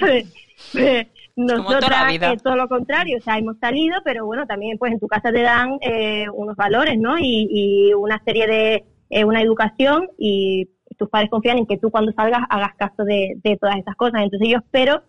[1.36, 5.08] nosotras eh, todo lo contrario, o sea, hemos salido, pero bueno, también pues en tu
[5.08, 7.18] casa te dan eh, unos valores, ¿no?
[7.18, 10.68] Y, y una serie de, eh, una educación y
[10.98, 14.22] tus padres confían en que tú cuando salgas hagas caso de, de todas esas cosas.
[14.22, 15.02] Entonces yo espero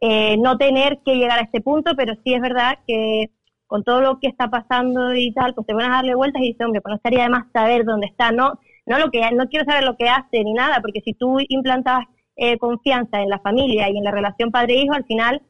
[0.00, 3.30] eh, no tener que llegar a este punto, pero sí es verdad que
[3.66, 6.48] con todo lo que está pasando y tal, pues te van a darle vueltas y
[6.48, 9.46] dices, hombre, pues no estaría de más saber dónde está, no, no lo que, no
[9.48, 12.04] quiero saber lo que hace ni nada, porque si tú implantas
[12.36, 15.40] eh, confianza en la familia y en la relación padre-hijo, al final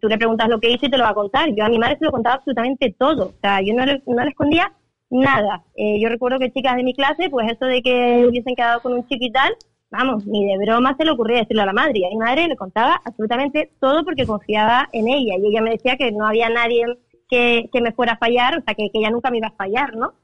[0.00, 1.48] tú le preguntas lo que hizo y te lo va a contar.
[1.54, 4.22] Yo a mi madre se lo contaba absolutamente todo, o sea, yo no le, no
[4.22, 4.72] le escondía
[5.10, 5.64] nada.
[5.76, 8.92] Eh, yo recuerdo que chicas de mi clase, pues eso de que hubiesen quedado con
[8.92, 9.54] un chico y tal,
[9.90, 12.00] vamos, ni de broma se le ocurría decirlo a la madre.
[12.00, 15.34] Y a mi madre le contaba absolutamente todo porque confiaba en ella.
[15.38, 16.84] Y ella me decía que no había nadie
[17.28, 19.52] que, que me fuera a fallar, o sea, que, que ella nunca me iba a
[19.52, 20.14] fallar, ¿no?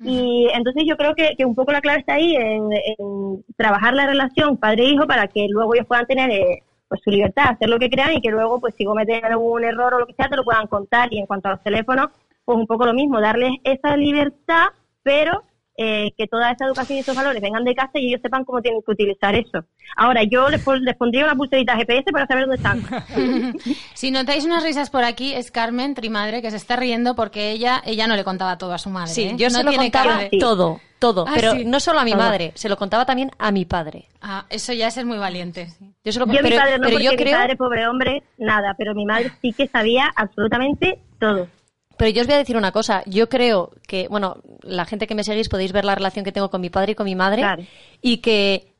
[0.00, 3.94] Y entonces yo creo que, que un poco la clave está ahí en, en trabajar
[3.94, 6.62] la relación padre-hijo para que luego ellos puedan tener eh,
[6.94, 9.94] pues su libertad, hacer lo que crean y que luego, pues si cometen algún error
[9.94, 11.12] o lo que sea, te lo puedan contar.
[11.12, 12.08] Y en cuanto a los teléfonos,
[12.44, 14.66] pues un poco lo mismo, darles esa libertad,
[15.02, 15.42] pero
[15.76, 18.60] eh, que toda esa educación y esos valores vengan de casa y ellos sepan cómo
[18.62, 19.64] tienen que utilizar eso.
[19.96, 22.82] Ahora, yo les, les pondría una pulserita GPS para saber dónde están.
[23.94, 27.82] Si notáis unas risas por aquí, es Carmen, trimadre, que se está riendo porque ella
[27.84, 29.12] ella no le contaba todo a su madre.
[29.12, 29.34] Sí, ¿eh?
[29.36, 31.64] yo No se lo tiene contaba cara de- todo, todo, Ah, pero sí.
[31.64, 32.20] no solo a mi Todo.
[32.22, 34.06] madre, se lo contaba también a mi padre.
[34.20, 35.68] Ah, eso ya es ser muy valiente.
[36.04, 38.22] Yo se lo Yo pero, mi padre no, pero porque yo mi padre, pobre hombre,
[38.38, 41.48] nada, pero mi madre sí que sabía absolutamente todo.
[41.96, 45.14] Pero yo os voy a decir una cosa, yo creo que, bueno, la gente que
[45.14, 47.42] me seguís podéis ver la relación que tengo con mi padre y con mi madre
[47.42, 47.62] Claro.
[48.00, 48.74] y que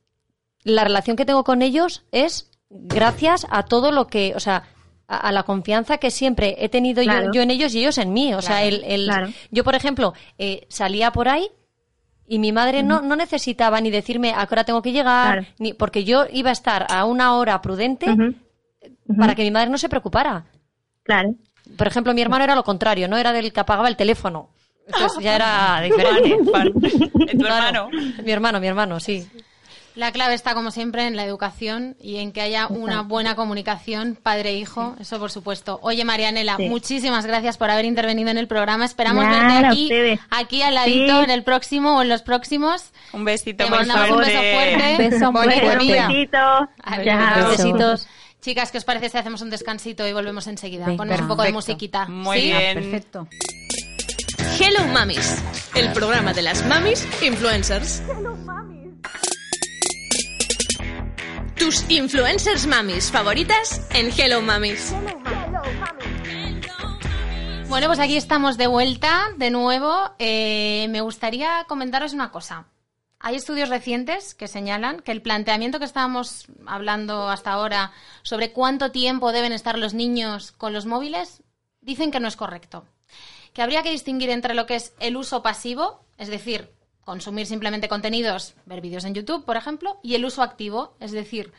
[0.65, 4.65] la relación que tengo con ellos es gracias a todo lo que, o sea,
[5.07, 7.31] a, a la confianza que siempre he tenido yo- Claro.
[7.33, 8.33] yo, en ellos y ellos en mí.
[8.35, 9.11] O sea, el, el-
[9.51, 11.49] yo, por ejemplo, eh, salía por ahí
[12.27, 15.75] y mi madre no, no necesitaba ni decirme a qué hora tengo que llegar, ni
[15.75, 18.07] porque yo iba a estar a una hora prudente
[19.19, 20.47] para que mi madre no se preocupara.
[21.03, 21.35] Claro.
[21.77, 24.51] Por ejemplo, mi hermano era lo contrario, no era del que apagaba el teléfono.
[24.87, 26.31] Entonces ya era diferente.
[27.33, 27.89] ¿Tu Claro.
[27.91, 27.91] hermano?
[28.23, 29.27] Mi hermano, mi hermano, sí.
[29.95, 34.19] La clave está, como siempre, en la educación y en que haya una buena comunicación
[34.21, 35.79] padre-hijo, eso por supuesto.
[35.83, 36.69] Oye, Marianela, Sí.
[36.69, 38.85] muchísimas gracias por haber intervenido en el programa.
[38.85, 40.21] Esperamos Nada, verte aquí, ustedes.
[40.31, 41.25] aquí al ladito, Sí.
[41.25, 42.91] en el próximo o en los próximos.
[43.13, 44.91] Un besito Te muy mandamos un beso fuerte.
[45.05, 45.61] Un beso fuerte.
[46.09, 46.69] Besitos.
[46.83, 47.05] Adiós.
[47.07, 47.51] Chao.
[47.51, 48.09] Besitos.
[48.45, 50.85] Chicas, ¿qué os parece si hacemos un descansito y volvemos enseguida?
[50.85, 50.99] Venga.
[50.99, 52.05] Ponemos un poco de musiquita.
[52.09, 52.47] Muy ¿Sí?
[52.49, 52.75] bien.
[52.75, 53.27] Perfecto.
[54.61, 55.43] Hello Mamis,
[55.75, 58.03] el programa de las mamis influencers.
[61.57, 64.95] Tus influencers mamis favoritas en Hello Mamis.
[67.69, 70.15] Bueno, pues aquí estamos de vuelta, de nuevo.
[70.19, 72.67] Eh, me gustaría comentaros una cosa.
[73.27, 77.91] Hay estudios recientes que señalan que el planteamiento que estábamos hablando hasta ahora
[78.23, 81.43] sobre cuánto tiempo deben estar los niños con los móviles,
[81.81, 82.85] dicen que no es correcto.
[83.55, 86.71] Que habría que distinguir entre lo que es el uso pasivo, es decir,
[87.01, 91.51] consumir simplemente contenidos, ver vídeos en YouTube, por ejemplo, y el uso activo, es decir,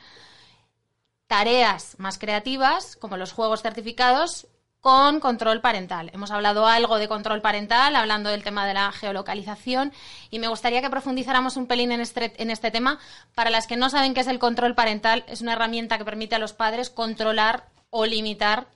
[1.25, 4.45] tareas más creativas, como los juegos certificados,
[4.85, 6.11] con control parental.
[6.13, 9.91] Hemos hablado algo de control parental, hablando del tema de la geolocalización,
[10.29, 12.99] y me gustaría que profundizáramos un pelín en este, este tema.
[13.33, 16.35] Para las que no saben qué es el control parental, es una herramienta que permite
[16.35, 18.67] a los padres controlar o limitar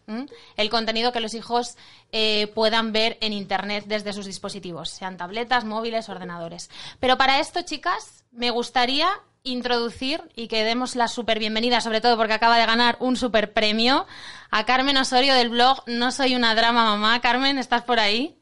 [0.57, 1.77] el contenido que los hijos
[2.11, 6.71] eh, puedan ver en Internet desde sus dispositivos, sean tabletas, móviles, ordenadores.
[6.99, 9.09] Pero para esto, chicas, me gustaría
[9.43, 13.53] introducir y que demos la super bienvenida, sobre todo porque acaba de ganar un super
[13.53, 14.05] premio,
[14.51, 17.19] a Carmen Osorio del blog No Soy una Drama Mamá.
[17.21, 18.35] Carmen, ¿estás por ahí?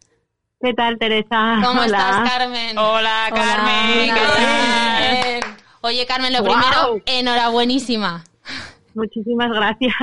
[0.59, 1.59] ¿Qué tal, Teresa?
[1.63, 1.85] ¿Cómo Hola.
[1.85, 2.77] estás, Carmen?
[2.77, 4.15] Hola, Carmen.
[4.15, 5.55] ¿qué tal?
[5.81, 8.23] Oye, Carmen, lo primero, enhorabuenísima.
[8.97, 9.93] Muchísimas gracias.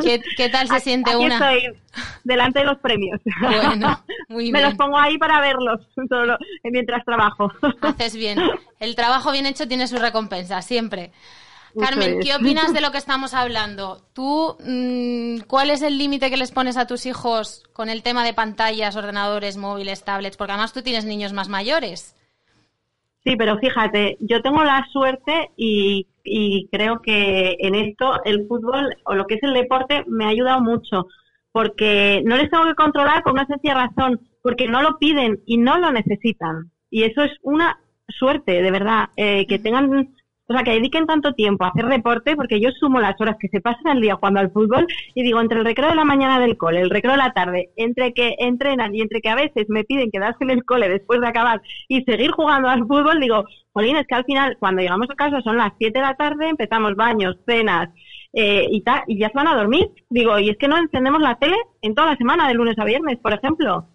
[0.00, 1.34] ¿Qué, qué tal se siente Aquí una?
[1.34, 1.76] estoy,
[2.22, 3.20] delante de los premios.
[3.40, 4.70] Bueno, muy Me bien.
[4.70, 7.50] los pongo ahí para verlos solo, mientras trabajo.
[7.80, 8.38] Haces bien.
[8.78, 11.10] El trabajo bien hecho tiene su recompensa, siempre.
[11.76, 12.20] Carmen.
[12.20, 14.00] ¿qué opinas de lo que estamos hablando?
[14.12, 18.24] ¿Tú mm, cuál es el límite que les pones a tus hijos con el tema
[18.24, 20.36] de pantallas, ordenadores, móviles, tablets?
[20.36, 22.14] Porque además tú tienes niños más mayores.
[23.24, 28.94] Sí, pero fíjate, yo tengo la suerte y, y creo que en esto el fútbol
[29.04, 31.06] o lo que es el deporte me ha ayudado mucho,
[31.50, 35.56] porque no les tengo que controlar por una sencilla razón, porque no lo piden y
[35.56, 36.70] no lo necesitan.
[36.90, 40.14] Y eso es una suerte, de verdad, eh, que tengan,
[40.46, 43.48] o sea, que dediquen tanto tiempo a hacer deporte, porque yo sumo las horas que
[43.48, 46.38] se pasan al día jugando al fútbol y digo, entre el recreo de la mañana
[46.38, 49.66] del cole, el recreo de la tarde, entre que entrenan y entre que a veces
[49.68, 53.44] me piden quedarse en el cole después de acabar y seguir jugando al fútbol, digo,
[53.72, 56.48] Jolín, es que al final, cuando llegamos a casa son las 7 de la tarde,
[56.48, 57.88] empezamos baños, cenas
[58.32, 59.90] eh, y tal, y ya se van a dormir.
[60.10, 62.84] Digo, y es que no encendemos la tele en toda la semana, de lunes a
[62.84, 63.88] viernes, por ejemplo.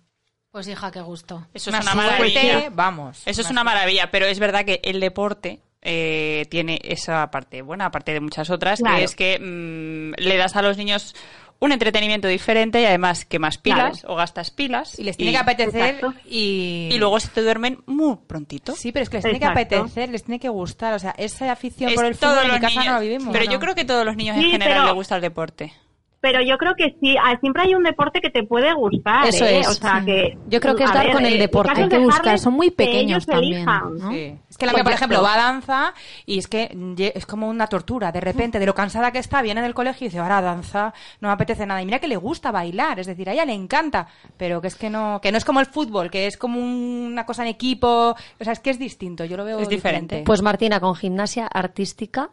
[0.51, 1.45] Pues hija, qué gusto.
[1.53, 2.69] Eso es Una maravilla.
[2.71, 3.25] vamos.
[3.25, 7.85] Eso es una maravilla, pero es verdad que el deporte eh, tiene esa parte buena,
[7.85, 8.97] aparte de muchas otras, Claro.
[8.97, 11.15] que es que mm, le das a los niños
[11.61, 14.97] un entretenimiento diferente y además quemas pilas o gastas pilas.
[14.97, 16.87] Y les tiene que apetecer y...
[16.91, 18.73] y luego se te duermen muy prontito.
[18.75, 20.93] Sí, pero es que les tiene que apetecer, les tiene que gustar.
[20.93, 22.85] O sea, esa afición Es por el fútbol en mi casa niños.
[22.85, 23.29] no la vivimos.
[23.33, 23.51] Pero ¿no?
[23.51, 25.73] yo creo que todos los niños en general pero- les gusta el deporte.
[26.21, 29.25] Pero yo creo que sí, ah, siempre hay un deporte que te puede gustar.
[29.25, 29.59] Eso ¿eh?
[29.59, 30.05] es, O sea, sí.
[30.07, 32.71] que, Yo creo que es a dar ver, con el deporte, que buscar, son muy
[32.71, 33.97] que pequeños ellos también, elijan.
[33.97, 34.11] ¿no?
[34.11, 34.35] Sí.
[34.65, 35.93] Es que la mía, por ejemplo, va a danza
[36.25, 36.69] y es que
[37.15, 38.11] es como una tortura.
[38.11, 41.29] De repente, de lo cansada que está, viene del colegio y dice, ahora danza, no
[41.29, 41.81] me apetece nada.
[41.81, 44.75] Y mira que le gusta bailar, es decir, a ella le encanta, pero que es
[44.75, 47.47] que no, que no es como el fútbol, que es como un- una cosa en
[47.49, 48.15] equipo.
[48.39, 50.23] O sea, es que es distinto, yo lo veo Es diferente.
[50.25, 52.31] Pues Martina, con gimnasia artística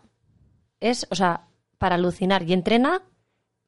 [0.80, 1.42] es, o sea,
[1.78, 2.42] para alucinar.
[2.42, 3.02] Y entrena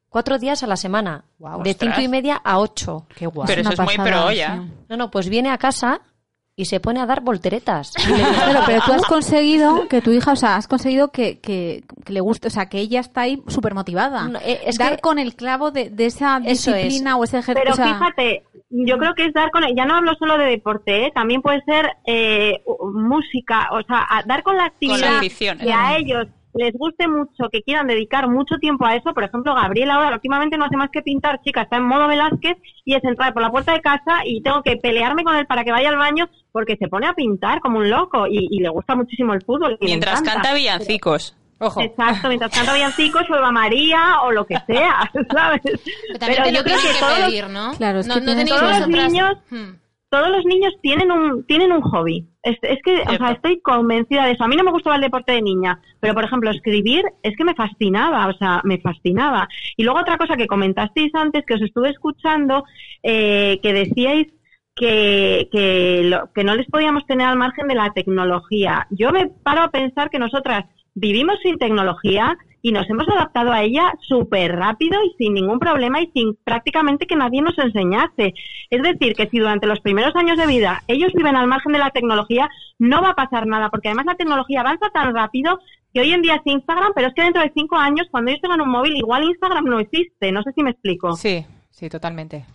[0.09, 1.93] cuatro días a la semana, Guau, de ostras.
[1.95, 3.05] cinco y media a ocho.
[3.15, 3.47] Qué guay.
[3.47, 4.55] Pero eso una es muy pro ya.
[4.57, 4.71] sí.
[4.89, 6.01] No, no, pues viene a casa
[6.61, 7.93] y se pone a dar volteretas.
[8.39, 12.13] Claro, pero tú has conseguido que tu hija, o sea, has conseguido que, que, que
[12.13, 14.27] le guste, o sea, que ella está ahí súper motivada.
[14.27, 16.65] No, eh, es Dar que- con el clavo de, de esa es.
[16.65, 17.61] disciplina o ese ejercicio.
[17.63, 20.45] Pero o sea, fíjate, yo creo que es dar con, ya no hablo solo de
[20.45, 21.11] deporte, ¿eh?
[21.15, 22.61] también puede ser eh,
[22.93, 27.49] música, o sea, a- dar con la actividad afición, que a ellos les guste mucho,
[27.51, 29.13] que quieran dedicar mucho tiempo a eso.
[29.13, 32.57] Por ejemplo, Gabriela ahora últimamente no hace más que pintar, chica, está en modo Velázquez
[32.85, 35.63] y es entrar por la puerta de casa y tengo que pelearme con él para
[35.63, 38.69] que vaya al baño porque se pone a pintar como un loco y, y le
[38.69, 39.77] gusta muchísimo el fútbol.
[39.81, 41.35] Mientras canta villancicos.
[41.61, 41.81] Ojo.
[41.81, 45.61] Exacto, mientras canta villancicos o Eva María o lo que sea, ¿sabes?
[45.63, 47.73] Pero también te yo creo que que todos los- pedir, ¿no?
[47.73, 49.75] Claro, es no, que no tienes- tenéis todos los niños- Hmm.
[50.09, 52.27] Todos los niños tienen un tienen un hobby.
[52.43, 54.43] Es, es que, o sea, estoy convencida de eso.
[54.43, 57.43] A mí no me gustaba el deporte de niña, pero por ejemplo, escribir es que
[57.43, 59.47] me fascinaba, o sea, me fascinaba.
[59.77, 62.63] Y luego otra cosa que comentasteis antes, que os estuve escuchando,
[63.03, 64.27] eh, que decíais
[64.75, 68.87] que, que, lo- que no les podíamos tener al margen de la tecnología.
[68.91, 73.61] Yo me paro a pensar que nosotras vivimos sin tecnología y nos hemos adaptado a
[73.61, 78.33] ella súper rápido y sin ningún problema y sin prácticamente que nadie nos enseñase.
[78.69, 81.79] Es decir, que si durante los primeros años de vida ellos viven al margen de
[81.79, 85.59] la tecnología, no va a pasar nada, porque además la tecnología avanza tan rápido
[85.93, 88.41] que hoy en día es Instagram, pero es que dentro de cinco años, cuando ellos
[88.41, 90.31] tengan un móvil, igual Instagram no existe.
[90.31, 91.13] No sé si me explico.
[91.15, 92.45] Sí, sí, totalmente.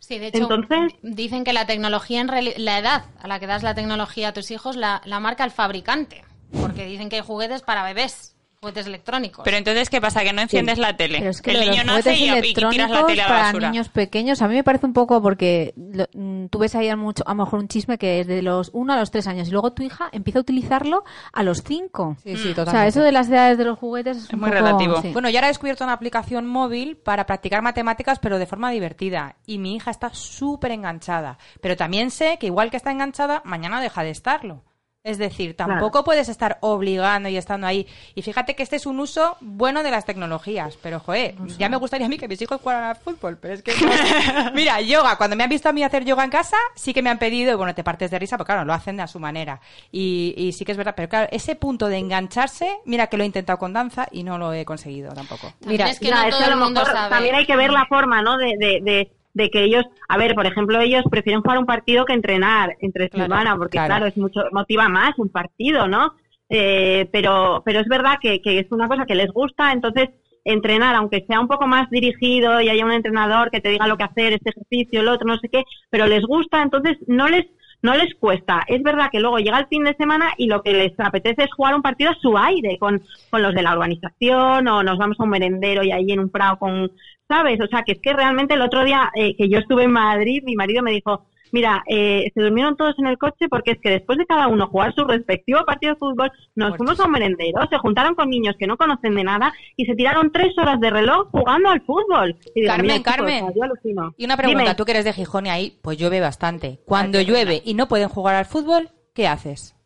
[0.00, 2.28] Sí, de hecho, Entonces- dicen que la tecnología, en
[2.64, 5.50] la edad a la que das la tecnología a tus hijos, la, la marca el
[5.50, 6.24] fabricante.
[6.60, 9.44] Porque dicen que hay juguetes para bebés, juguetes electrónicos.
[9.44, 10.22] Pero entonces, ¿qué pasa?
[10.22, 11.18] Que no enciendes la tele.
[11.18, 13.24] Pero es que el niño los nace juguetes y, y tiras la electrónicos tele a
[13.24, 13.70] la para basura.
[13.70, 16.96] niños pequeños, a mí me parece un poco porque lo- mm, tú ves ahí a,
[16.96, 19.48] mucho, a lo mejor un chisme que es de los 1 a los 3 años
[19.48, 22.16] y luego tu hija empieza a utilizarlo a los 5.
[22.24, 22.70] Sí, sí, O totalmente.
[22.72, 25.02] sea, eso de las edades de los juguetes es, Es un muy poco- relativo.
[25.02, 25.10] sí.
[25.12, 29.36] Bueno, yo ahora he descubierto una aplicación móvil para practicar matemáticas, pero de forma divertida.
[29.46, 31.38] Y mi hija está súper enganchada.
[31.60, 34.64] Pero también sé que igual que está enganchada, mañana deja de estarlo.
[35.04, 37.86] Es decir, tampoco puedes estar obligando y estando ahí.
[38.14, 40.76] Y fíjate que este es un uso bueno de las tecnologías.
[40.82, 43.38] Pero, joder, ya me gustaría a mí que mis hijos jugaran al fútbol.
[43.40, 43.72] Pero es que.
[44.44, 44.52] no.
[44.52, 45.16] Mira, yoga.
[45.16, 47.52] Cuando me han visto a mí hacer yoga en casa, sí que me han pedido,
[47.52, 49.60] y bueno, te partes de risa, porque claro, lo hacen a su manera.
[49.92, 50.94] Y, y sí que es verdad.
[50.96, 54.36] Pero claro, ese punto de engancharse, mira que lo he intentado con danza y no
[54.36, 55.52] lo he conseguido tampoco.
[55.60, 57.10] También Mira, es que no es todo el mundo mejor sabe.
[57.10, 58.36] también hay que ver la forma, ¿no?
[58.36, 62.04] De, de, de, de que ellos, a ver, por ejemplo, ellos prefieren jugar un partido
[62.04, 63.88] que entrenar entre Claro, semana, porque claro.
[63.88, 64.06] claro.
[64.06, 66.14] es mucho, motiva más un partido, ¿no?
[66.50, 70.08] Eh, pero, pero es verdad que, que es una cosa que les gusta, entonces
[70.44, 73.96] entrenar, aunque sea un poco más dirigido y haya un entrenador que te diga lo
[73.96, 77.46] que hacer, este ejercicio, el otro, no sé qué, pero les gusta, entonces no les
[77.80, 78.64] no les cuesta.
[78.66, 81.54] Es verdad que luego llega el fin de semana y lo que les apetece es
[81.54, 85.16] jugar un partido a su aire con, con los de la urbanización o nos vamos
[85.20, 86.90] a un merendero y ahí en un prado con,
[87.28, 87.60] ¿sabes?
[87.60, 90.42] O sea, que es que realmente el otro día eh, que yo estuve en Madrid,
[90.44, 93.90] mi marido me dijo, mira, eh, se durmieron todos en el coche porque es que
[93.90, 97.60] después de cada uno jugar su respectivo partido de fútbol, nos fuimos a un merendero,
[97.70, 100.90] se juntaron con niños que no conocen de nada y se tiraron tres horas de
[100.90, 102.36] reloj jugando al fútbol.
[102.54, 103.44] Y digo, Carmen, Carmen.
[103.44, 104.14] o sea, yo alucino.
[104.16, 104.74] Y una pregunta, Dime.
[104.74, 106.80] tú que eres de Gijón y ahí, pues llueve bastante.
[106.84, 109.77] Cuando llueve y no pueden jugar al fútbol, ¿qué haces?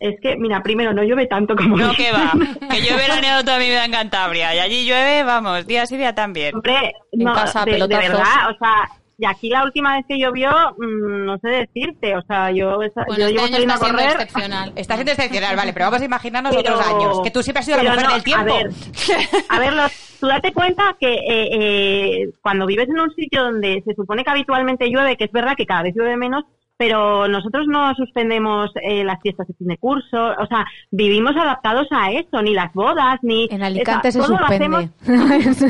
[0.00, 2.32] Es que, mira, primero no llueve tanto como No, que va.
[2.70, 5.96] Que yo he veraneado toda mi vida en Cantabria y allí llueve, vamos, día sí,
[5.98, 6.54] día también.
[6.54, 8.88] Hombre, no, casa, de, verdad, o sea,
[9.18, 13.04] y aquí la última vez que llovió, mm, no sé decirte, o sea, yo, esa-
[13.06, 14.12] Bueno, yo este llevo saliendo está a siendo correr.
[14.22, 14.72] excepcional.
[14.76, 17.20] Está siendo excepcional, vale, pero vamos a imaginarnos Pero- otros años.
[17.22, 18.42] Que tú siempre has sido la mujer no, del tiempo.
[18.54, 18.70] A ver,
[19.50, 23.82] a ver, los- tú date cuenta que eh, eh, cuando vives en un sitio donde
[23.86, 26.44] se supone que habitualmente llueve, que es verdad que cada vez llueve menos,
[26.80, 31.86] pero nosotros no suspendemos eh, las fiestas de fin de curso, o sea, vivimos adaptados
[31.90, 33.46] a eso, ni las bodas, ni...
[33.50, 34.88] En Alicante o sea, se todo lo suspende.
[35.04, 35.60] hacemos-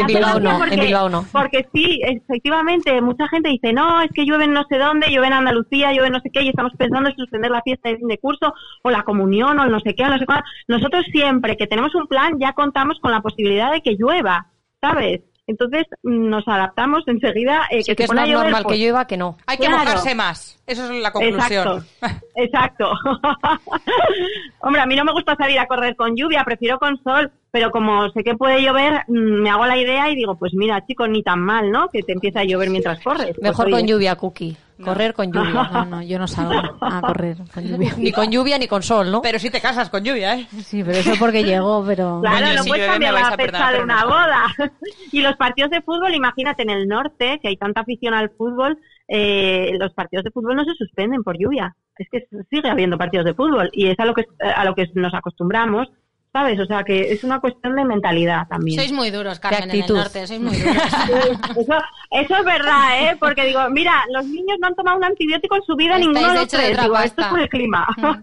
[0.00, 0.06] En.
[0.06, 1.24] Bilbao no, porque- en Bilbao no.
[1.30, 5.28] Porque sí, efectivamente, mucha gente dice, no, es que llueve en no sé dónde, llueve
[5.28, 7.98] en Andalucía, llueve en no sé qué, y estamos pensando en suspender la fiesta de
[7.98, 8.52] fin de curso,
[8.82, 10.42] o la comunión, o el no sé qué, o no sé cuál.
[10.66, 14.48] Nosotros siempre que tenemos un plan ya contamos con la posibilidad de que llueva,
[14.80, 15.20] ¿sabes?
[15.48, 17.66] Entonces nos adaptamos enseguida.
[17.70, 19.36] Eh, Sí que que se es más llover, normal pues, que llueva que no.
[19.46, 19.78] Hay que Claro.
[19.82, 20.60] mojarse más.
[20.66, 21.84] Eso es la conclusión.
[22.00, 22.92] Exacto, exacto.
[24.60, 27.72] Hombre, a mí no me gusta salir a correr con lluvia, prefiero con sol, pero
[27.72, 31.08] como sé que puede llover, mm, me hago la idea y digo, pues mira, chicos,
[31.08, 31.88] ni tan mal, ¿no?
[31.88, 33.34] Que te empieza a llover mientras corres.
[33.34, 34.56] Pues, Mejor con lluvia, Cookie.
[34.84, 35.68] Correr con lluvia.
[35.72, 37.94] No, no, yo no salgo a correr con lluvia.
[37.98, 39.20] Ni con lluvia ni con sol, ¿no?
[39.22, 40.46] Pero si te casas con lluvia, ¿eh?
[40.62, 42.20] Sí, pero eso porque llegó, pero...
[42.20, 44.06] Claro, Coño, no si puedes cambiar la fecha de una no.
[44.06, 44.44] boda.
[45.10, 48.78] y los partidos de fútbol, imagínate, en el norte, que hay tanta afición al fútbol,
[49.08, 51.74] eh, los partidos de fútbol no se suspenden por lluvia.
[51.96, 54.86] Es que sigue habiendo partidos de fútbol y es a lo que, a lo que
[54.94, 55.88] nos acostumbramos,
[56.32, 56.60] ¿sabes?
[56.60, 58.78] O sea, que es una cuestión de mentalidad también.
[58.78, 60.26] Sois muy duros, Carmen, en el norte.
[60.26, 60.76] Sois muy duros.
[61.56, 61.74] Eso,
[62.10, 63.16] eso es verdad, ¿eh?
[63.18, 66.28] Porque digo, mira, los niños no han tomado un antibiótico en su vida, Estáis ninguno
[66.28, 67.86] de los de Digo, esto es por el clima.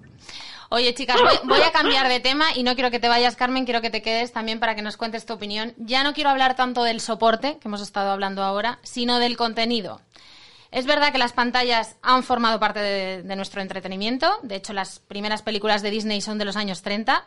[0.69, 3.65] Oye, chicas, voy, voy a cambiar de tema y no quiero que te vayas, Carmen,
[3.65, 5.73] quiero que te quedes también para que nos cuentes tu opinión.
[5.77, 10.01] Ya no quiero hablar tanto del soporte, que hemos estado hablando ahora, sino del contenido.
[10.71, 14.99] Es verdad que las pantallas han formado parte de, de nuestro entretenimiento, de hecho las
[14.99, 17.25] primeras películas de Disney son de los años 30,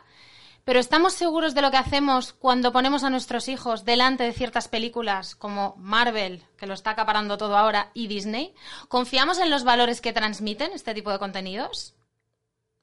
[0.65, 4.67] pero ¿estamos seguros de lo que hacemos cuando ponemos a nuestros hijos delante de ciertas
[4.67, 8.53] películas como Marvel, que lo está acaparando todo ahora, y Disney?
[8.87, 11.95] ¿Confiamos en los valores que transmiten este tipo de contenidos?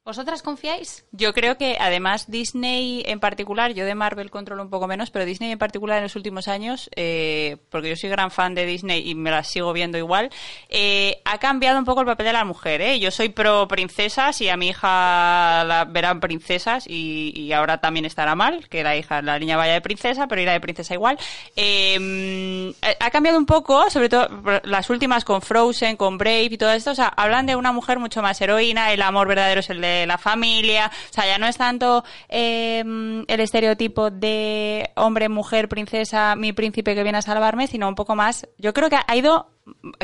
[0.07, 1.05] ¿Vosotras confiáis?
[1.11, 5.25] Yo creo que además Disney en particular, yo de Marvel controlo un poco menos, pero
[5.25, 9.03] Disney en particular en los últimos años, eh, porque yo soy gran fan de Disney
[9.11, 10.31] y me las sigo viendo igual,
[10.69, 12.83] eh, ha cambiado un poco el papel de la mujer.
[12.83, 13.01] ¿eh?
[13.01, 18.05] Yo soy pro princesas y a mi hija la verán princesas y, y ahora también
[18.05, 21.19] estará mal que la hija, la niña vaya de princesa, pero irá de princesa igual.
[21.57, 24.29] Eh, ha cambiado un poco, sobre todo
[24.63, 26.93] las últimas con Frozen, con Brave y todo esto.
[26.93, 29.96] O sea, hablan de una mujer mucho más heroína, el amor verdadero es el de
[29.97, 30.91] de la familia.
[31.11, 32.81] O sea, ya no es tanto eh,
[33.27, 38.15] el estereotipo de hombre, mujer, princesa, mi príncipe que viene a salvarme, sino un poco
[38.15, 38.47] más.
[38.59, 39.51] Yo creo que ha ido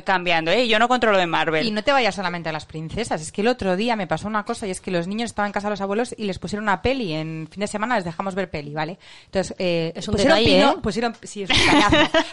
[0.05, 0.66] cambiando, ¿eh?
[0.66, 1.64] Yo no controlo de Marvel.
[1.64, 3.22] Y no te vayas solamente a las princesas.
[3.22, 5.51] Es que el otro día me pasó una cosa y es que los niños estaban
[5.51, 7.12] en casa de los abuelos y les pusieron una peli.
[7.12, 8.99] En fin de semana les dejamos ver peli, ¿vale?
[9.26, 10.82] Entonces, eh, Es un pusieron detalle, Pino- ¿eh?
[10.82, 11.57] pusieron- sí, es un.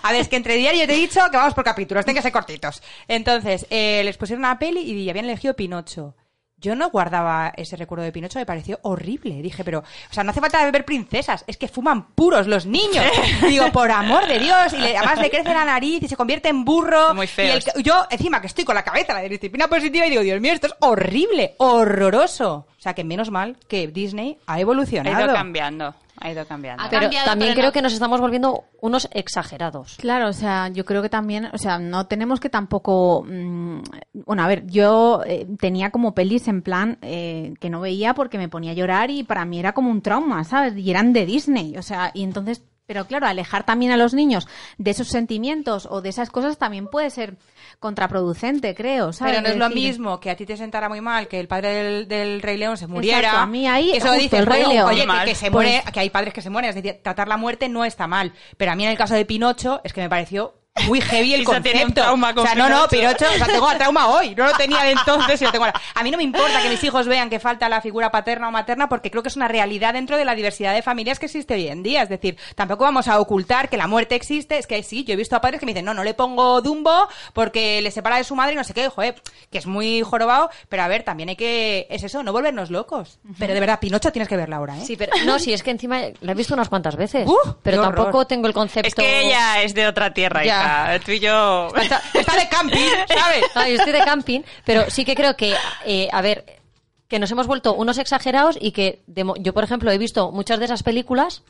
[0.01, 2.24] A ver, es que entre diario te he dicho que vamos por capítulos, tienen que
[2.24, 2.82] ser cortitos.
[3.07, 6.16] Entonces, eh, les pusieron una peli y habían elegido Pinocho.
[6.62, 9.41] Yo no guardaba ese recuerdo de Pinocho, me pareció horrible.
[9.41, 13.05] Dije, pero, o sea, no hace falta beber princesas, es que fuman puros los niños.
[13.47, 16.49] Digo, por amor de Dios, y le- además le crece la nariz y se convierte
[16.49, 17.14] en burro.
[17.16, 20.22] Muy el- yo, encima que estoy con la cabeza, la de disciplina positiva, y digo,
[20.22, 22.66] Dios mío, esto es horrible, horroroso.
[22.78, 25.26] O sea, que menos mal que Disney ha ha evolucionado.
[25.26, 25.93] ido cambiando.
[26.22, 26.84] Ha ido cambiando.
[26.84, 29.95] Ha Pero cambiado, también pero creo no- que nos estamos volviendo unos exagerados.
[29.97, 33.82] Claro, o sea, yo creo que también, o sea, no tenemos que tampoco, mm,
[34.26, 38.38] bueno, a ver, yo eh, tenía como pelis en plan eh, que no veía porque
[38.38, 40.76] me ponía a llorar y para mí era como un trauma, ¿sabes?
[40.78, 44.47] Y eran de Disney, o sea, y entonces, pero claro, alejar también a los niños
[44.79, 47.35] de esos sentimientos o de esas cosas también puede ser
[47.79, 49.35] contraproducente, creo, ¿sabes?
[49.35, 51.47] Pero no es lo Decir- mismo que a ti te sentara muy mal que el
[51.47, 53.19] padre del, del Rey León se muriera.
[53.19, 54.89] Exacto, a mí ahí, Eso dices, el Rey León.
[54.89, 57.37] oye, que, se Pues- muere, que hay padres que se mueren, es decir, tratar la
[57.37, 58.33] muerte no está mal.
[58.57, 60.55] Pero a mí en el caso de Pinocho es que me pareció
[60.88, 61.69] muy heavy el concepto.
[61.71, 63.25] tiene un trauma con o sea, no, no, Pinocho.
[63.25, 65.80] O sea, tengo trauma hoy, no lo tenía de entonces y lo tengo ahora.
[65.95, 68.51] A mí no me importa que mis hijos vean que falta la figura paterna o
[68.51, 71.53] materna porque creo que es una realidad dentro de la diversidad de familias que existe
[71.53, 72.01] hoy en día.
[72.03, 74.57] Es decir, tampoco vamos a ocultar que la muerte existe.
[74.57, 76.61] Es que sí, yo he visto a padres que me dicen, no, no le pongo
[76.61, 79.15] Dumbo porque le separa de su madre y no sé qué, joder,
[79.51, 83.19] que es muy jorobado, pero a ver, también hay que, es eso, no volvernos locos.
[83.38, 84.82] Pero de verdad, Pinocho tienes que verla ahora, ¿eh?
[84.86, 87.27] Sí, pero no, sí, es que encima la he visto unas cuantas veces.
[87.27, 87.55] ¡Uh!
[87.63, 88.88] pero tampoco tengo el concepto.
[88.88, 90.55] Es que ella es de otra tierra, Ya.
[90.61, 90.68] hija.
[91.05, 91.70] Tú y yo...
[91.76, 93.45] Está, está de camping, ¿sabes?
[93.55, 95.55] Yo estoy de camping, pero sí que creo que,
[95.86, 96.59] eh, a ver,
[97.07, 100.59] que nos hemos vuelto unos exagerados y que de yo, por ejemplo, he visto muchas
[100.59, 101.43] de esas películas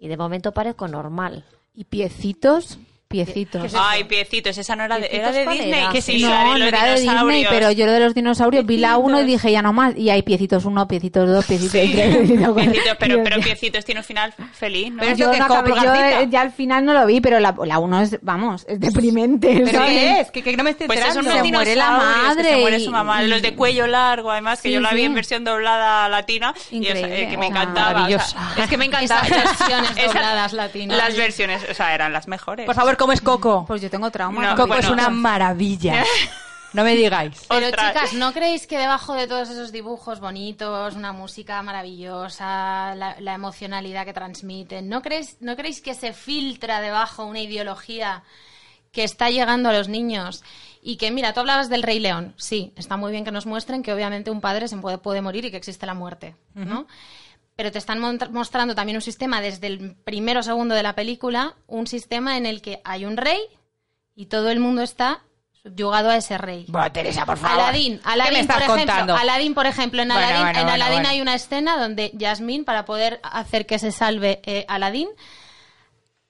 [0.00, 1.44] y de momento parezco normal.
[1.74, 2.78] Y piecitos,
[3.08, 3.72] piecitos.
[3.74, 5.80] Ay, piecitos, esa no era de, era de ¿Piecitos Disney.
[5.80, 5.92] era?
[5.92, 8.76] Que sí, no, la no era de Disney, pero yo lo de los dinosaurios vi
[8.76, 9.96] la uno y dije ya no más.
[9.96, 11.90] Y hay piecitos uno, piecitos dos, piecitos Sí.
[11.94, 12.54] tres, piecitos.
[12.54, 13.40] Piecitos, pero, pero.
[13.40, 14.98] Piecitos tiene un final feliz, ¿no?
[15.00, 17.54] Pero yo, que no acabé- yo, eh, ya al final no lo vi, pero la,
[17.64, 19.62] la uno es, vamos, es deprimente.
[19.64, 19.90] ¿Pero ¿sabes?
[19.90, 20.30] qué es?
[20.30, 23.22] Que, que no me estoy Pues Se muere la madre se muere su mamá.
[23.24, 25.04] y- Los de cuello largo, además, que Sí, yo la vi sí.
[25.06, 26.52] en versión doblada latina.
[26.70, 27.70] y, eh, que me encantaba.
[27.70, 28.52] o sea, maravillosa.
[28.58, 29.22] es que me encantaba.
[29.26, 30.98] Esas versiones dobladas latinas.
[30.98, 32.66] Las versiones, o sea, eran las mejores.
[32.66, 33.64] Por favor, ¿cómo es Coco?
[33.66, 34.42] Pues yo tengo trauma.
[34.50, 34.82] No, Coco bueno.
[34.82, 36.04] es una maravilla.
[36.74, 37.46] No me digáis.
[37.48, 37.94] Pero Ostras.
[37.94, 43.34] chicas, ¿no creéis que debajo de todos esos dibujos bonitos, una música maravillosa, la, la
[43.34, 48.22] emocionalidad que transmiten, ¿no creéis, ¿no creéis que se filtra debajo una ideología
[48.92, 50.44] que está llegando a los niños?
[50.82, 52.34] Y que, mira, tú hablabas del Rey León.
[52.36, 55.46] Sí, está muy bien que nos muestren que obviamente un padre se puede, puede morir
[55.46, 56.86] y que existe la muerte, ¿no?
[57.58, 57.98] Pero te están
[58.30, 62.62] mostrando también un sistema desde el primero segundo de la película, un sistema en el
[62.62, 63.40] que hay un rey
[64.14, 65.24] y todo el mundo está
[65.60, 66.66] subyugado a ese rey.
[66.68, 67.58] Bueno, Teresa, por favor.
[67.62, 69.16] Aladín, ¿Qué Aladín, me estás por ejemplo, contando?
[69.16, 72.84] Aladín, por ejemplo, en Bueno, Aladín, bueno, en Aladín hay una escena donde Yasmín, para
[72.84, 75.08] poder hacer que se salve eh, Aladín,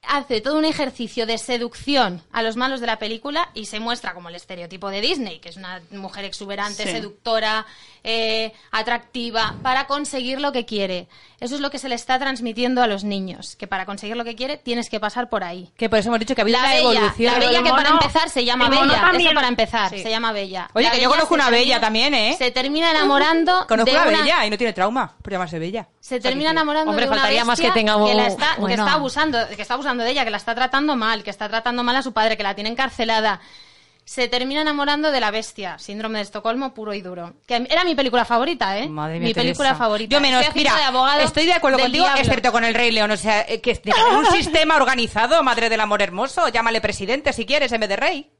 [0.00, 4.14] hace todo un ejercicio de seducción a los malos de la película y se muestra
[4.14, 6.90] como el estereotipo de Disney, que es una mujer exuberante, Sí.
[6.92, 7.66] seductora,
[8.04, 11.08] eh, atractiva, para conseguir lo que quiere.
[11.40, 14.24] Eso es lo que se le está transmitiendo a los niños, que para conseguir lo
[14.24, 15.70] que quiere tienes que pasar por ahí.
[15.76, 17.32] Que por eso hemos dicho que ha habido La una bella, evolución.
[17.32, 20.02] la bella El que para empezar se llama Bella, eso para empezar, Sí.
[20.02, 20.68] se llama Bella.
[20.74, 22.34] Oye, La que yo conozco una termina- bella también, ¿eh?
[22.36, 25.86] Se termina enamorando Conozco de una bella y no tiene trauma por llamarse bella.
[26.00, 28.92] se termina enamorando Hombre, de una faltaría más que tenga un- la está, que está
[28.94, 31.94] abusando, que está abusando de ella, que la está tratando mal, que está tratando mal
[31.96, 33.40] a su padre, que la tiene encarcelada.
[34.08, 37.34] Se termina enamorando de la bestia, síndrome de Estocolmo puro y duro.
[37.46, 38.88] Que era mi película favorita, ¿eh?
[38.88, 39.84] Madre mía, mi película Teresa.
[39.84, 40.16] favorita.
[40.16, 40.72] Yo menos, mira,
[41.18, 42.22] de estoy de acuerdo contigo, diablo.
[42.22, 43.10] excepto con el Rey León.
[43.10, 46.48] O sea, eh, que haber un sistema organizado, madre del amor hermoso.
[46.48, 48.30] Llámale presidente si quieres en vez de rey.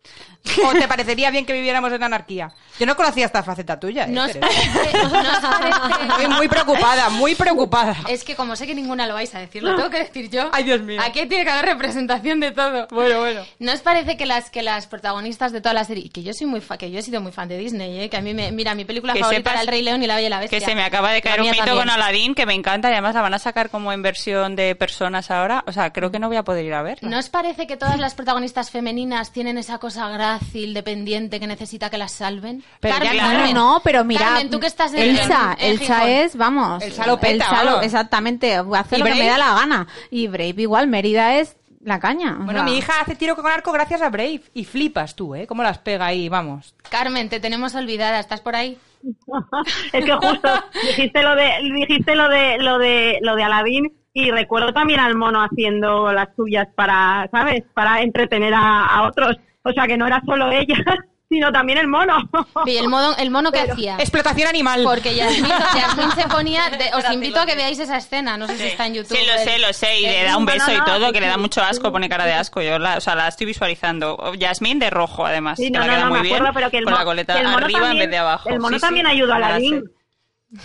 [0.64, 2.50] ¿O te parecería bien que viviéramos en anarquía?
[2.78, 4.04] Yo no conocía esta faceta tuya.
[4.04, 4.48] ¿eh, ¿No os Teresa?
[4.48, 7.96] parece- no os parece- Estoy muy preocupada, muy preocupada.
[8.08, 10.48] Es que como sé que ninguna lo vais a decir, lo tengo que decir yo.
[10.52, 11.00] Ay, Dios mío.
[11.04, 12.86] Aquí tiene que haber representación de todo.
[12.90, 13.42] Bueno, bueno.
[13.58, 16.32] ¿No os parece que las que las protagonistas de toda la serie, y que yo
[16.32, 18.08] soy muy fa- que yo he sido muy fan de Disney, ¿eh?
[18.08, 20.06] que a mí me mira mi película Que favorita sepas era El Rey León y
[20.06, 20.58] La Bella y la Bestia.
[20.60, 21.88] Que se me acaba de caer La un mía mito también.
[21.88, 24.74] con Aladdin que me encanta y además la van a sacar como en versión de
[24.76, 25.64] personas ahora.
[25.66, 27.08] O sea, creo que no voy a poder ir a verla.
[27.08, 30.04] ¿No os parece que todas las protagonistas femeninas tienen esa cosa
[30.38, 32.62] grácil, dependiente, que necesita que las salven?
[32.80, 33.34] Pero ya, Carmen, claro.
[33.38, 36.08] Carmen, no, pero mira, Carmen, tú que estás en Elsa, en- en Elsa Gijón.
[36.10, 37.84] es, vamos, Elsa lo peta, Elsa lo- vamos.
[37.86, 39.22] exactamente, hace ¿Y lo que Brave?
[39.24, 39.86] me da la gana.
[40.10, 42.32] Y Brave igual, Mérida es la caña.
[42.40, 42.62] o Bueno, sea.
[42.64, 44.42] mi hija hace tiro con arco gracias a Brave.
[44.54, 45.46] Y flipas tú, ¿eh?
[45.46, 46.74] Cómo las pega ahí, vamos.
[46.90, 48.76] Carmen, te tenemos olvidada, ¿estás por ahí?
[49.92, 50.48] es que justo
[50.88, 55.14] dijiste lo de dijiste lo de lo de lo de Aladdin y recuerdo también al
[55.14, 57.62] mono haciendo las suyas para, ¿sabes?
[57.74, 59.36] Para entretener a, a otros.
[59.64, 60.76] O sea que no era solo ella,
[61.28, 62.16] sino también el mono.
[62.64, 63.96] Y el mono, el mono que hacía.
[63.98, 64.82] Explotación animal.
[64.84, 66.70] Porque Yasmín se ponía.
[66.70, 68.38] de- os invito a que veáis esa escena.
[68.38, 69.16] No sé si está en YouTube.
[69.16, 69.98] Sí, lo sé, lo sé.
[70.00, 71.60] Y le da un No, no, beso y no, todo, sí, que le da mucho
[71.62, 71.92] asco, sí.
[71.92, 72.62] pone cara de asco.
[72.62, 74.32] Yo la, o sea, la estoy visualizando.
[74.36, 75.58] Yasmín de rojo, además.
[75.58, 76.34] Sí, que no, la no, queda no, muy me bien.
[76.36, 78.18] acuerdo, pero que el, con la coleta que el mono arriba en también- vez de
[78.18, 78.48] abajo.
[78.48, 79.58] El mono Sí, también sí, ayudó a la.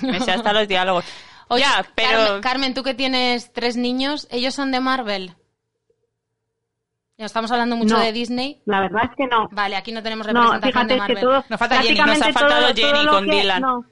[0.02, 1.04] Me sé hasta los diálogos.
[1.50, 2.10] Oye, ya, pero.
[2.20, 5.36] Carmen, Carmen, tú que tienes tres niños, ¿ellos son de Marvel?
[7.18, 8.04] Estamos hablando mucho No.
[8.04, 8.62] de Disney.
[8.66, 9.48] La verdad es que no.
[9.52, 11.44] Vale, aquí no tenemos No, representación fíjate de es que todo.
[11.50, 13.62] Nos falta Jenny, nos ha faltado todo- Jenny con que- Dylan.
[13.62, 13.86] No.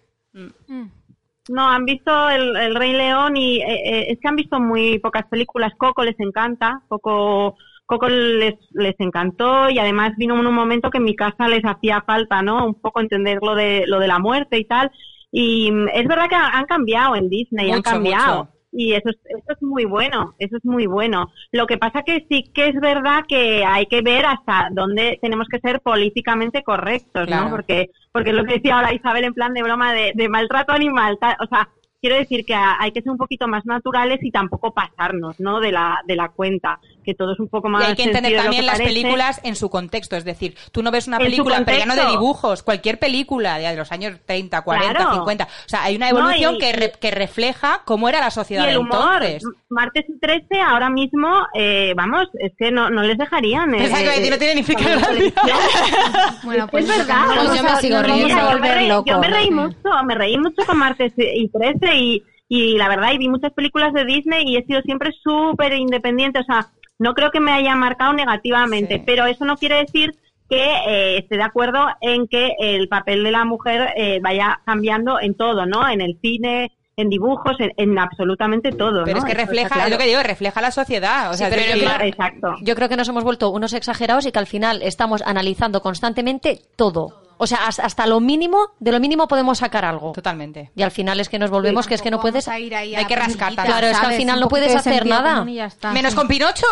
[1.50, 5.00] No, han visto el, el Rey León y eh, eh, es que han visto muy
[5.00, 5.74] pocas películas.
[5.78, 7.56] Coco les encanta, Coco,
[7.86, 11.64] Coco les, les encantó y además vino en un momento que en mi casa les
[11.66, 12.66] hacía falta, ¿no?
[12.66, 14.92] Un poco entender lo de, lo de la muerte y tal.
[15.32, 18.46] Y mm, es verdad que han cambiado en Disney, han cambiado.
[18.46, 18.52] mucho.
[18.72, 21.30] Y eso es, eso es muy bueno, eso es muy bueno.
[21.52, 25.48] Lo que pasa que sí que es verdad que hay que ver hasta dónde tenemos
[25.50, 27.46] que ser políticamente correctos, Claro.
[27.46, 27.52] ¿no?
[27.52, 30.72] Porque, porque es lo que decía ahora Isabel en plan de broma de, de maltrato
[30.74, 31.70] animal, o sea,
[32.02, 35.60] quiero decir que hay que ser un poquito más naturales y tampoco pasarnos, ¿no?
[35.60, 38.36] De la, de la cuenta, que todo es un poco más Y hay que entender
[38.36, 38.94] también que las parece.
[38.94, 40.16] películas en su contexto.
[40.16, 43.76] Es decir, tú no ves una película, pero ya no de dibujos, cualquier película de
[43.76, 45.14] los años 30, 40, Claro.
[45.16, 45.44] 50.
[45.46, 48.64] O sea, hay una evolución No, y- que, re- que refleja cómo era la sociedad
[48.66, 49.44] Y el de humor, entonces.
[49.70, 53.74] Martes y 13 ahora mismo, eh, vamos, es que no, no les dejarían.
[53.76, 55.32] eh, decir, no tiene ni televisión.
[56.44, 57.26] Bueno, pues es verdad.
[57.36, 58.52] Pues yo me sigo Mira, riendo.
[58.52, 59.06] yo me reí- loco.
[59.10, 63.12] Yo me reí mucho, me reí mucho con martes y 13 y, y la verdad,
[63.14, 66.70] y vi muchas películas de Disney y he sido siempre súper independiente, o sea,
[67.02, 69.04] no creo que me haya marcado negativamente, Sí.
[69.06, 70.12] pero eso no quiere decir
[70.50, 75.20] que eh, esté de acuerdo en que el papel de la mujer eh, vaya cambiando
[75.20, 75.88] en todo, ¿no?
[75.90, 79.26] En el cine, en dibujos, en, en absolutamente todo, Pero ¿no?
[79.26, 79.86] es que refleja, claro.
[79.88, 81.32] es lo que digo, refleja la sociedad.
[81.32, 82.56] O sea, pero es yo decir, creo- Exacto.
[82.62, 86.60] Yo creo que nos hemos vuelto unos exagerados y que al final estamos analizando constantemente
[86.76, 87.31] todo.
[87.44, 90.12] O sea, has- hasta lo mínimo, de lo mínimo podemos sacar algo.
[90.12, 90.70] Totalmente.
[90.76, 92.48] Y al final es que nos volvemos, que es que no puedes...
[92.48, 93.54] A ir ahí a hay que rascar.
[93.56, 95.44] Claro, es que al final no puedes de hacer nada.
[95.92, 96.66] Menos con Pinocho.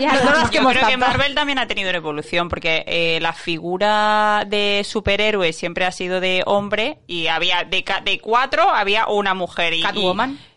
[0.00, 0.96] ya No nos Yo quemos creo que.
[0.96, 6.42] Marvel también ha tenido evolución, porque eh, la figura de superhéroe siempre ha sido de
[6.46, 9.74] hombre y había de, ca- de cuatro había una mujer.
[9.74, 10.32] Y, Catwoman.
[10.32, 10.55] Y,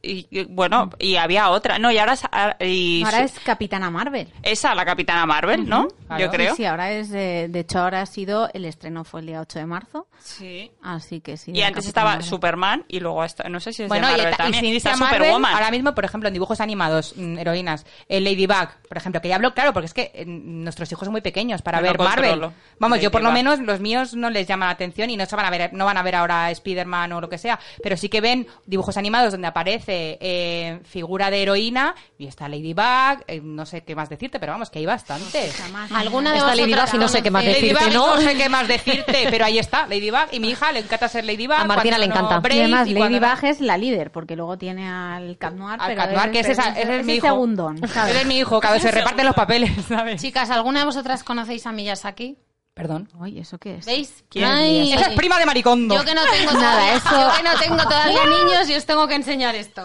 [0.00, 1.78] y, bueno, y había otra.
[1.78, 4.28] No, y ahora es, a- y Ahora su- es Capitana Marvel.
[4.42, 5.88] esa, la Capitana Marvel, ¿no?
[6.06, 6.24] Claro.
[6.24, 6.50] Yo creo.
[6.52, 9.40] Sí, sí, ahora es, eh, de hecho ahora ha sido, el estreno fue el día
[9.40, 10.70] 8 de marzo, Sí.
[10.82, 11.50] así que sí.
[11.52, 12.26] Y antes Capitana estaba Marvel.
[12.28, 14.64] Superman y luego hasta, no sé si es Bueno, de y, Marvel también.
[14.66, 15.54] Está Marvel, Superwoman.
[15.54, 19.34] ahora mismo, por ejemplo, en dibujos animados, mm, heroínas, el Ladybug, por ejemplo, que ya
[19.34, 21.98] hablo, claro, porque es que eh, nuestros hijos son muy pequeños para Yo no ver
[21.98, 22.50] Marvel.
[22.78, 25.34] Vamos, yo por lo menos los míos no les llama la atención y no se
[25.36, 28.08] van a ver, no van a ver ahora Spider-Man o lo que sea, pero sí
[28.08, 29.87] que ven dibujos animados donde aparece
[30.20, 34.70] eh, figura de heroína y está Ladybug, eh, no sé qué más decirte, pero vamos,
[34.70, 35.54] que hay bastantes.
[35.94, 38.14] ¿Alguna de Está Ladybug y no sé qué más decirte, Ladybug, ¿no?
[38.16, 41.24] no sé qué más decirte, pero ahí está, Ladybug, y mi hija le encanta ser
[41.24, 41.54] Ladybug.
[41.56, 42.40] A Martina le no encanta.
[42.40, 45.78] Brave, Y además, y Ladybug no- es la líder, porque luego tiene al Cat Noir,
[45.80, 47.26] Al pero Cat Noir, es- que es esa- ese es mi el hijo.
[47.26, 48.10] segundón, ¿sabes?
[48.14, 50.20] Ese es mi hijo, cada vez se reparten los papeles, ¿sabes?
[50.20, 52.38] Chicas, ¿alguna de vosotras conocéis a Miyazaki?
[52.78, 53.08] Perdón.
[53.18, 53.86] Oye, ¿eso qué es?
[53.86, 54.22] ¿Veis?
[54.30, 54.44] ¿Quién?
[54.44, 55.96] Ay, Esa es prima de Maricondo.
[55.96, 58.86] Yo que no tengo Nada, todavía, eso- yo que no tengo todavía niños y os
[58.86, 59.82] tengo que enseñar esto.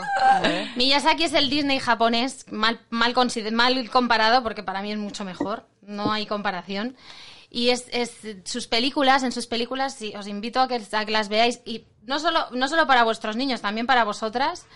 [0.75, 5.25] Miyazaki es el Disney japonés, mal, mal, consider- mal comparado, porque para mí es mucho
[5.25, 6.95] mejor, no hay comparación.
[7.49, 8.11] Y es, es
[8.45, 11.85] sus películas, en sus películas, sí, os invito a que, a que las veáis, y
[12.03, 14.67] no solo, no solo para vuestros niños, también para vosotras,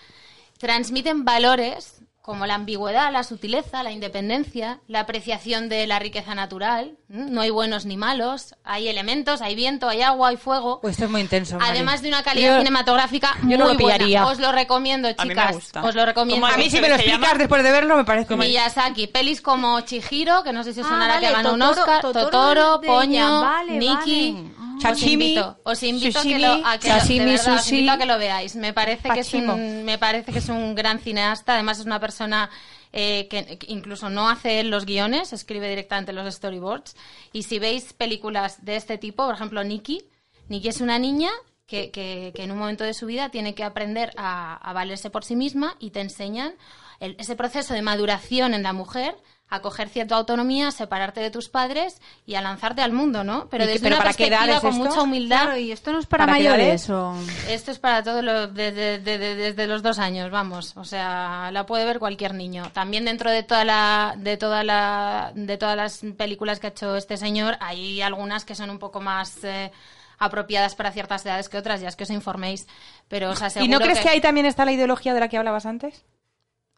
[0.58, 6.98] transmiten valores como la ambigüedad, la sutileza, la independencia, la apreciación de la riqueza natural.
[7.08, 10.78] No hay buenos ni malos, hay elementos, hay viento, hay agua, hay fuego.
[10.82, 11.56] Pues esto es muy intenso.
[11.58, 11.70] Mari.
[11.70, 14.20] Además de una calidad Yo- cinematográfica yo muy no lo pillaría.
[14.24, 14.26] buena.
[14.26, 15.54] Os lo recomiendo, mí me chicas.
[15.54, 15.82] gusta.
[15.82, 16.46] Os lo recomiendo.
[16.46, 17.38] ¿Cómo a mí si me lo explicas llama?
[17.38, 20.90] después de verlo me parece Miyazaki, pelis como Chihiro, que no sé si os Ah,
[20.90, 24.32] sonará vale, que ganó un Totoro- Oscar, Totoro Totoro, de Poño, ella, vale, Nikki.
[24.32, 24.67] vale.
[24.78, 27.74] Os invito, os invito a que lo, a que lo- de sashimi, verdad, os sushi,
[27.76, 28.56] invito a que lo veáis.
[28.56, 31.54] Me parece que es un, me parece que es un gran cineasta.
[31.54, 32.50] Además es una persona
[32.92, 36.96] eh, que, incluso no hace los guiones, escribe directamente los storyboards.
[37.32, 40.02] Y si veis películas de este tipo, por ejemplo Nikki,
[40.48, 41.30] Nikki es una niña
[41.66, 45.10] que, que- que en un momento de su vida tiene que aprender a, a valerse
[45.10, 46.54] por sí misma y te enseñan
[47.00, 49.14] el- ese proceso de maduración en la mujer
[49.50, 53.48] a coger cierta autonomía, a separarte de tus padres y a lanzarte al mundo, ¿no?
[53.48, 54.84] Pero ¿Y qué- desde pero una para qué edad perspectiva con esto?
[54.90, 55.42] mucha humildad.
[55.44, 57.14] Claro, y esto no es para, ¿Para qué mayores o...
[57.48, 60.76] Esto es para todos los desde, de- de- desde los dos años, vamos.
[60.76, 62.70] O sea, la puede ver cualquier niño.
[62.74, 66.94] También dentro de toda la, de toda la, de todas las películas que ha hecho
[66.96, 69.72] este señor, hay algunas que son un poco más eh,
[70.18, 72.66] apropiadas para ciertas edades que otras, ya es que os informéis,
[73.08, 74.04] pero os aseguro ¿Y no crees que...
[74.04, 76.04] que ahí también está la ideología de la que hablabas antes?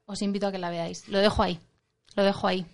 [0.07, 1.09] Os invito a que la veáis.
[1.09, 1.59] Lo dejo ahí.
[2.17, 2.67] Lo dejo ahí.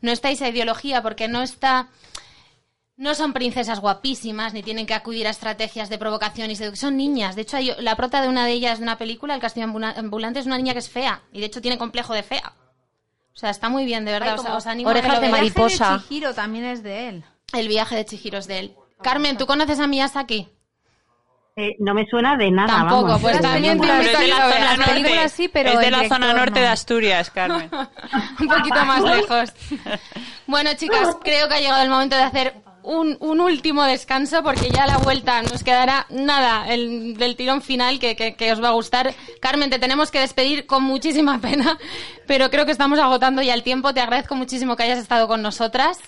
[0.00, 1.88] No está esa ideología porque no está.
[2.96, 6.90] No son princesas guapísimas ni tienen que acudir a estrategias de provocación y seducción.
[6.92, 7.34] Son niñas.
[7.34, 9.94] De hecho, hay, la prota de una de ellas de una película, El Castillo Ambula-
[9.96, 11.22] Ambulante, es una niña que es fea.
[11.32, 12.52] Y de hecho tiene complejo de fea.
[13.34, 14.34] O sea, está muy bien, de verdad.
[14.34, 15.64] Ay, o sea, os animo a que orejas lo de mariposa.
[15.64, 17.24] El viaje de Chihiro también es de él.
[17.52, 18.74] El viaje de Chihiro es de él.
[19.02, 20.48] Carmen, ¿tú conoces a Miyazaki?
[21.56, 22.66] Eh, no me suena de nada.
[22.66, 23.22] Tampoco, vamos.
[23.22, 24.36] pues también te Pero invito es de la
[24.74, 25.28] zona películas norte.
[25.28, 26.60] sí, pero es de la zona norte no.
[26.60, 27.70] de Asturias, Carmen.
[28.40, 29.52] un poquito más lejos.
[30.48, 34.68] Bueno, chicas, creo que ha llegado el momento de hacer un, un último descanso porque
[34.68, 38.60] ya a la vuelta nos quedará nada el, del tirón final que, que- que os
[38.60, 39.14] va a gustar.
[39.40, 41.78] Carmen, te tenemos que despedir con muchísima pena,
[42.26, 43.94] pero creo que estamos agotando ya el tiempo.
[43.94, 46.00] Te agradezco muchísimo que hayas estado con nosotras.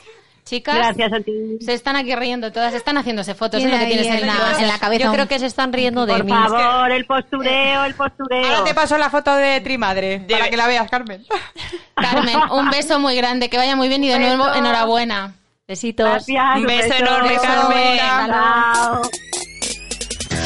[0.47, 1.33] Chicas, Gracias a ti.
[1.61, 4.57] se están aquí riendo todas, están haciéndose fotos, es lo que tienes en en la,
[4.61, 6.31] en la cabeza Yo creo que se están riendo de Por mí.
[6.31, 8.47] favor, el postureo, el postureo.
[8.47, 11.27] Ahora te paso la foto de Trimadre para que la veas, Carmen.
[11.97, 15.35] Carmen, un beso muy grande, que vaya muy bien y de nuevo enhorabuena.
[15.67, 16.07] Besitos.
[16.07, 16.57] Gracias.
[16.59, 17.99] Un beso enorme, Carmen.
[17.99, 19.03] Chao.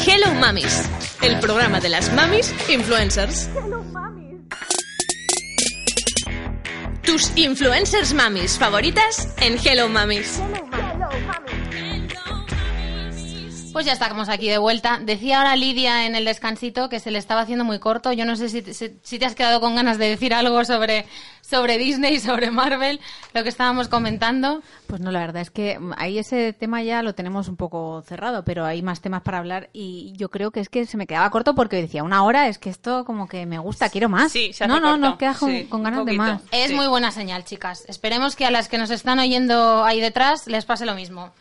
[0.07, 0.89] Hello Mamis,
[1.21, 3.47] el programa de las mamis influencers.
[7.05, 10.39] Tus influencers mamis favoritas en Hello Mamis.
[13.73, 14.99] Pues ya estamos aquí de vuelta.
[15.01, 18.11] Decía ahora Lidia en el descansito que se le estaba haciendo muy corto.
[18.11, 21.05] Yo no sé si, si- si te has quedado con ganas de decir algo sobre,
[21.41, 22.99] sobre Disney, sobre Marvel,
[23.33, 24.61] lo que estábamos comentando.
[24.87, 28.43] Pues no, la verdad es que ahí ese tema ya lo tenemos un poco cerrado,
[28.43, 31.29] pero hay más temas para hablar y yo creo que es que se me quedaba
[31.29, 34.33] corto porque decía una hora, es que esto como que me gusta, quiero más.
[34.33, 34.97] Sí, se hace no, no, corto.
[34.97, 36.41] nos quedas con, Sí, con un ganas de más.
[36.51, 36.75] Es Sí.
[36.75, 37.85] muy buena señal, chicas.
[37.87, 41.31] Esperemos que a las que nos están oyendo ahí detrás les pase lo mismo.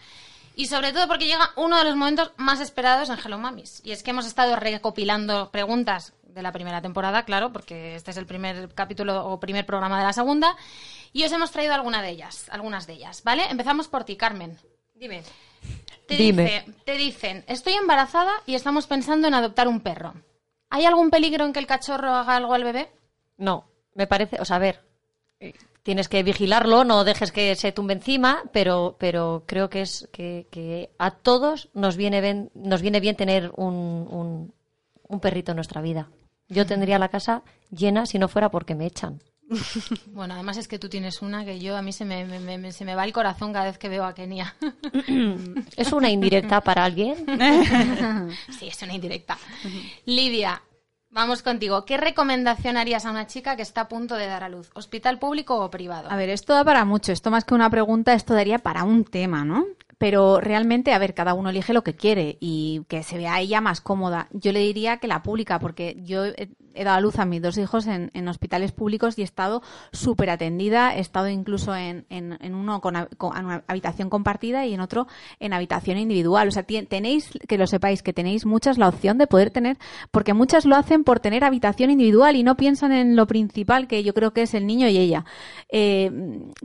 [0.57, 3.81] Y sobre todo porque llega uno de los momentos más esperados en Hello Mamis.
[3.85, 8.17] Y es que hemos estado recopilando preguntas de la primera temporada, claro, porque este es
[8.17, 10.57] el primer capítulo o primer programa de la segunda.
[11.13, 13.47] Y os hemos traído alguna de ellas, algunas de ellas, ¿vale?
[13.51, 14.57] Empezamos por ti, Carmen.
[14.95, 15.23] Dime.
[16.07, 16.43] Te, Dime.
[16.45, 20.15] dice- te dicen, estoy embarazada y estamos pensando en adoptar un perro.
[20.69, 22.93] ¿Hay algún peligro en que el cachorro haga algo al bebé?
[23.39, 24.81] No, me parece, o sea, a ver,
[25.41, 30.09] eh, tienes que vigilarlo, no dejes que se tumbe encima, pero, pero creo que es
[30.13, 33.75] que, que a todos nos viene bien, nos viene bien tener un,
[34.11, 34.53] un,
[35.09, 36.09] un perrito en nuestra vida.
[36.49, 39.21] Yo tendría la casa llena si no fuera porque me echan.
[40.13, 42.73] Bueno, además es que tú tienes una que yo a mí se me, me- me-
[42.73, 44.55] se me va el corazón cada vez que veo a Kenia.
[45.77, 47.17] ¿Es una indirecta para alguien?
[48.59, 49.39] sí, es una indirecta.
[50.07, 50.61] Lidia,
[51.11, 51.85] vamos contigo.
[51.85, 54.71] ¿Qué recomendación harías a una chica que está a punto de dar a luz?
[54.75, 56.11] ¿Hospital público o privado?
[56.11, 57.13] A ver, esto da para mucho.
[57.13, 59.67] Esto más que una pregunta, esto daría para un tema, ¿no?
[60.01, 63.61] Pero realmente, a ver, cada uno elige lo que quiere y que se vea ella
[63.61, 64.29] más cómoda.
[64.33, 67.59] Yo le diría que la pública, porque yo he, dado a luz a mis dos
[67.59, 69.61] hijos en, hospitales públicos y he estado
[69.93, 70.97] súper atendida.
[70.97, 72.97] He estado incluso en, en, uno con,
[73.67, 75.07] habitación compartida y en otro
[75.39, 76.49] en habitación individual.
[76.49, 79.77] O sea, tenéis, que lo sepáis, que tenéis muchas la opción de poder tener,
[80.11, 84.03] porque muchas lo hacen por tener habitación individual y no piensan en lo principal, que
[84.03, 85.27] yo creo que es el niño y ella.
[85.69, 86.11] Eh,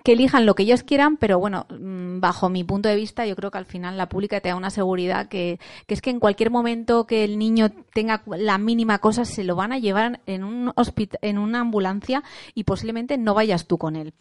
[0.06, 3.36] que elijan lo que ellos quieran, pero bueno, mm, bajo mi punto de vista, yo
[3.36, 6.52] creo que al final la pública te da una seguridad que, es que en cualquier
[6.52, 10.74] momento que el niño tenga la mínima cosa, se lo van a llevar en, un
[11.22, 12.24] en una ambulancia
[12.54, 14.14] y posiblemente no vayas tú con él.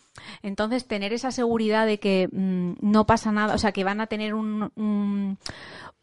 [0.42, 4.06] Entonces, tener esa seguridad de que mm, no pasa nada, o sea, que van a
[4.06, 5.38] tener un, un-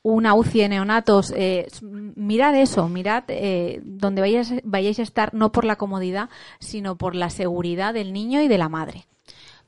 [0.03, 1.67] una UCI de neonatos, eh,
[2.15, 6.29] mirad eso, mirad eh, donde vayáis, vayáis a estar, no por la comodidad,
[6.59, 9.05] sino por la seguridad del niño y de la madre.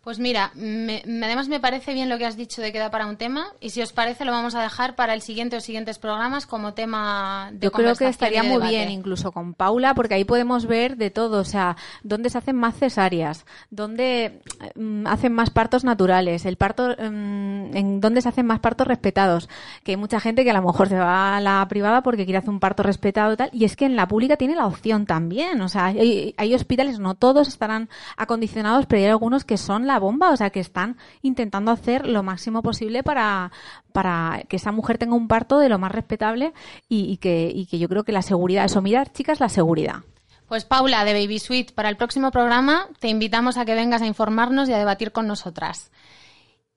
[0.04, 3.06] Pues mira, me- además me parece bien lo que has dicho de que da para
[3.08, 5.98] un tema y si os parece lo vamos a dejar para el siguiente o siguientes
[5.98, 10.26] programas como tema de Yo creo que estaría muy bien, incluso con Paula, porque ahí
[10.26, 14.42] podemos ver de todo, o sea, dónde se hacen más cesáreas, dónde
[14.76, 19.48] mm, hacen más partos naturales, el parto, mm, en dónde se hacen más partos respetados,
[19.86, 22.40] que hay mucha gente que a lo mejor se va a la privada porque quiere
[22.40, 25.06] hacer un parto respetado y tal, y es que en la pública tiene la opción
[25.06, 27.88] también, o sea, hay, hay hospitales, no todos estarán
[28.18, 32.24] acondicionados, pero hay algunos que son la bomba, o sea, que están intentando hacer lo
[32.24, 33.52] máximo posible para,
[33.92, 36.54] para que esa mujer tenga un parto de lo más respetable
[36.90, 40.04] y, y que, y que yo creo que la seguridad, eso, mirar, chicas, la seguridad.
[40.48, 44.06] Pues Paula de Baby Sweet, para el próximo programa te invitamos a que vengas a
[44.06, 45.90] informarnos y a debatir con nosotras.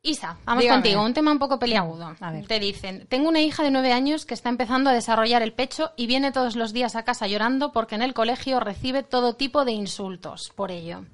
[0.02, 0.82] Isa, vamos Dígame.
[0.82, 2.14] contigo, un tema un poco peliagudo.
[2.20, 2.46] A ver.
[2.46, 5.90] Te dicen, tengo una hija de nueve años que está empezando a desarrollar el pecho
[5.96, 9.64] y viene todos los días a casa llorando porque en el colegio recibe todo tipo
[9.64, 11.04] de insultos por ello.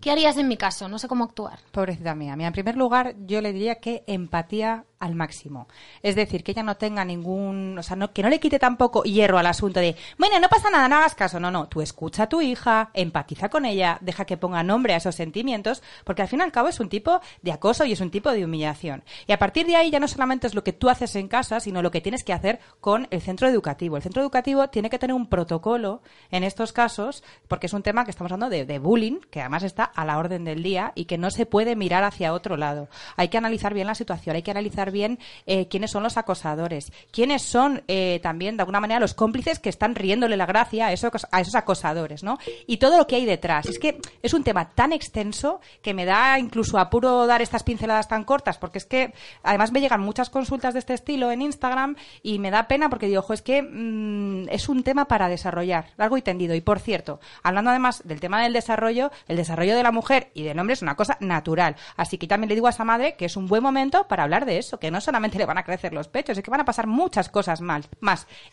[0.00, 0.88] ¿Qué harías en mi caso?
[0.88, 1.58] No sé cómo actuar.
[1.72, 2.36] Pobrecita mía.
[2.36, 5.68] Mira, en primer lugar, yo le diría que empatía al máximo.
[6.02, 9.02] Es decir, que ella no tenga ningún, o sea, no, que no le quite tampoco
[9.04, 11.38] hierro al asunto de, bueno, no pasa nada, no hagas caso.
[11.40, 14.96] No, no, tú escucha a tu hija, empatiza con ella, deja que ponga nombre a
[14.96, 18.00] esos sentimientos, porque al fin y al cabo es un tipo de acoso y es
[18.00, 19.04] un tipo de humillación.
[19.26, 21.60] Y a partir de ahí ya no solamente es lo que tú haces en casa,
[21.60, 23.96] sino lo que tienes que hacer con el centro educativo.
[23.96, 28.04] El centro educativo tiene que tener un protocolo en estos casos, porque es un tema
[28.04, 31.04] que estamos hablando de, de bullying, que además está a la orden del día y
[31.04, 32.88] que no se puede mirar hacia otro lado.
[33.16, 36.92] Hay que analizar bien la situación, hay que analizar bien eh, quiénes son los acosadores,
[37.10, 40.92] quiénes son eh, también, de alguna manera, los cómplices que están riéndole la gracia a
[40.92, 42.38] esos, a esos acosadores, ¿no?
[42.66, 43.66] Y todo lo que hay detrás.
[43.66, 48.08] Es que es un tema tan extenso que me da incluso apuro dar estas pinceladas
[48.08, 49.12] tan cortas, porque es que
[49.42, 53.06] además me llegan muchas consultas de este estilo en Instagram y me da pena porque
[53.06, 56.54] digo, ojo, es que mm, es un tema para desarrollar, largo y tendido.
[56.54, 60.42] Y por cierto, hablando además del tema del desarrollo, el desarrollo de la mujer y
[60.42, 61.76] del hombre es una cosa natural.
[61.96, 64.46] Así que también le digo a esa madre que es un buen momento para hablar
[64.46, 66.64] de eso, que no solamente le van a crecer los pechos, es que van a
[66.64, 67.88] pasar muchas cosas más.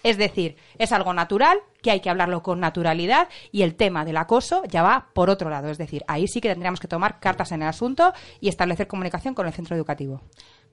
[0.03, 4.17] Es decir, es algo natural, que hay que hablarlo con naturalidad y el tema del
[4.17, 5.69] acoso ya va por otro lado.
[5.69, 9.35] Es decir, ahí sí que tendríamos que tomar cartas en el asunto y establecer comunicación
[9.35, 10.21] con el centro educativo.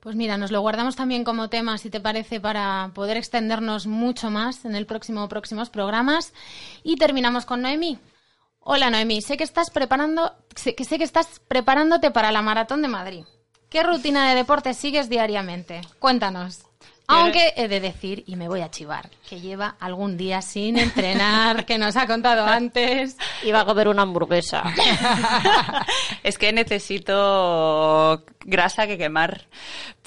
[0.01, 4.31] Pues mira, nos lo guardamos también como tema, si te parece, para poder extendernos mucho
[4.31, 6.33] más en el próximo próximos programas.
[6.83, 7.99] Y terminamos con Noemí.
[8.59, 13.25] Hola Noemí, sé que estás preparando, sé que estás preparándote para la maratón de Madrid.
[13.73, 15.81] ¿Qué rutina de deporte sigues diariamente?
[15.99, 16.61] Cuéntanos.
[17.13, 21.65] Aunque he de decir, y me voy a chivar, que lleva algún día sin entrenar,
[21.65, 23.17] que nos ha contado antes.
[23.43, 24.63] Iba a comer una hamburguesa.
[26.23, 29.47] es que necesito grasa que quemar.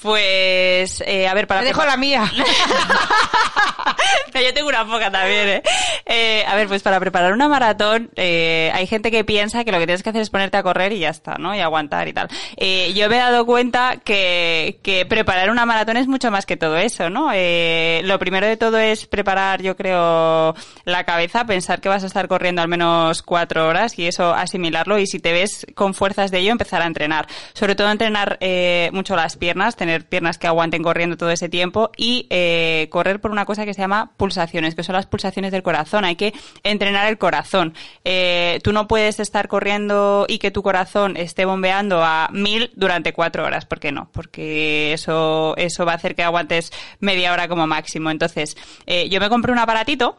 [0.00, 1.60] Pues, eh, a ver, para...
[1.60, 2.30] Te dejo la mía.
[4.34, 5.62] yo tengo una poca también, ¿eh?
[6.04, 6.44] ¿eh?
[6.46, 9.86] A ver, pues para preparar una maratón, eh, hay gente que piensa que lo que
[9.86, 11.54] tienes que hacer es ponerte a correr y ya está, ¿no?
[11.54, 12.28] Y aguantar y tal.
[12.56, 16.56] Eh, yo me he dado cuenta que, que preparar una maratón es mucho más que
[16.56, 17.30] todo eso, ¿no?
[17.32, 22.06] Eh, lo primero de todo es preparar, yo creo, la cabeza, pensar que vas a
[22.06, 26.30] estar corriendo al menos cuatro horas y eso asimilarlo y si te ves con fuerzas
[26.30, 27.26] de ello, empezar a entrenar.
[27.52, 31.90] Sobre todo entrenar eh, mucho las piernas, tener piernas que aguanten corriendo todo ese tiempo
[31.96, 35.62] y eh, correr por una cosa que se llama pulsaciones, que son las pulsaciones del
[35.62, 36.04] corazón.
[36.04, 36.32] Hay que
[36.62, 37.74] entrenar el corazón.
[38.04, 43.12] Eh, tú no puedes estar corriendo y que tu corazón esté bombeando a mil durante
[43.12, 43.66] cuatro horas.
[43.66, 44.08] ¿Por qué no?
[44.12, 48.10] Porque eso, eso va a hacer que aguantes media hora como máximo.
[48.10, 48.56] Entonces,
[48.86, 50.18] yo me compré un aparatito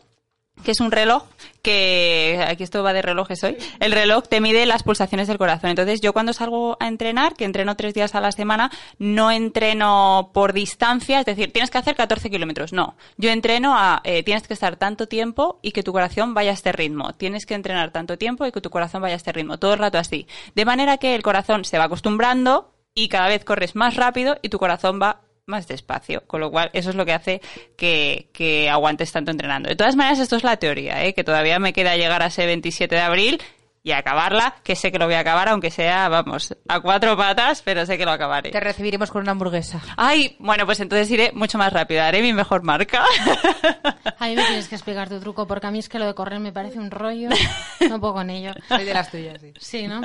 [0.63, 1.23] que es un reloj
[1.61, 5.69] que, aquí esto va de relojes hoy, el reloj te mide las pulsaciones del corazón.
[5.69, 10.31] Entonces yo cuando salgo a entrenar, que entreno tres días a la semana, no entreno
[10.33, 12.95] por distancia, es decir, tienes que hacer 14 kilómetros, no.
[13.17, 16.53] Yo entreno a, eh, tienes que estar tanto tiempo y que tu corazón vaya a
[16.53, 17.13] este ritmo.
[17.13, 19.79] Tienes que entrenar tanto tiempo y que tu corazón vaya a este ritmo, todo el
[19.79, 20.27] rato así.
[20.55, 24.49] De manera que el corazón se va acostumbrando y cada vez corres más rápido y
[24.49, 27.41] tu corazón va más despacio, con lo cual eso es lo que hace
[27.77, 29.69] que, que aguantes tanto entrenando.
[29.69, 31.13] De todas maneras, esto es la teoría, ¿eh?
[31.13, 33.41] que todavía me queda llegar a ese 27 de abril
[33.81, 37.61] y acabarla, que sé que lo voy a acabar, aunque sea, vamos, a cuatro patas,
[37.61, 38.51] pero sé que lo acabaré.
[38.51, 39.79] Te recibiremos con una hamburguesa.
[39.95, 43.05] Ay, bueno, pues entonces iré mucho más rápido, haré mi mejor marca.
[44.19, 46.15] A mí me tienes que explicar tu truco, porque a mí es que lo de
[46.15, 47.29] correr me parece un rollo,
[47.89, 48.51] no puedo con ello.
[48.67, 49.53] Soy de las tuyas, sí.
[49.59, 50.01] Sí, ¿no?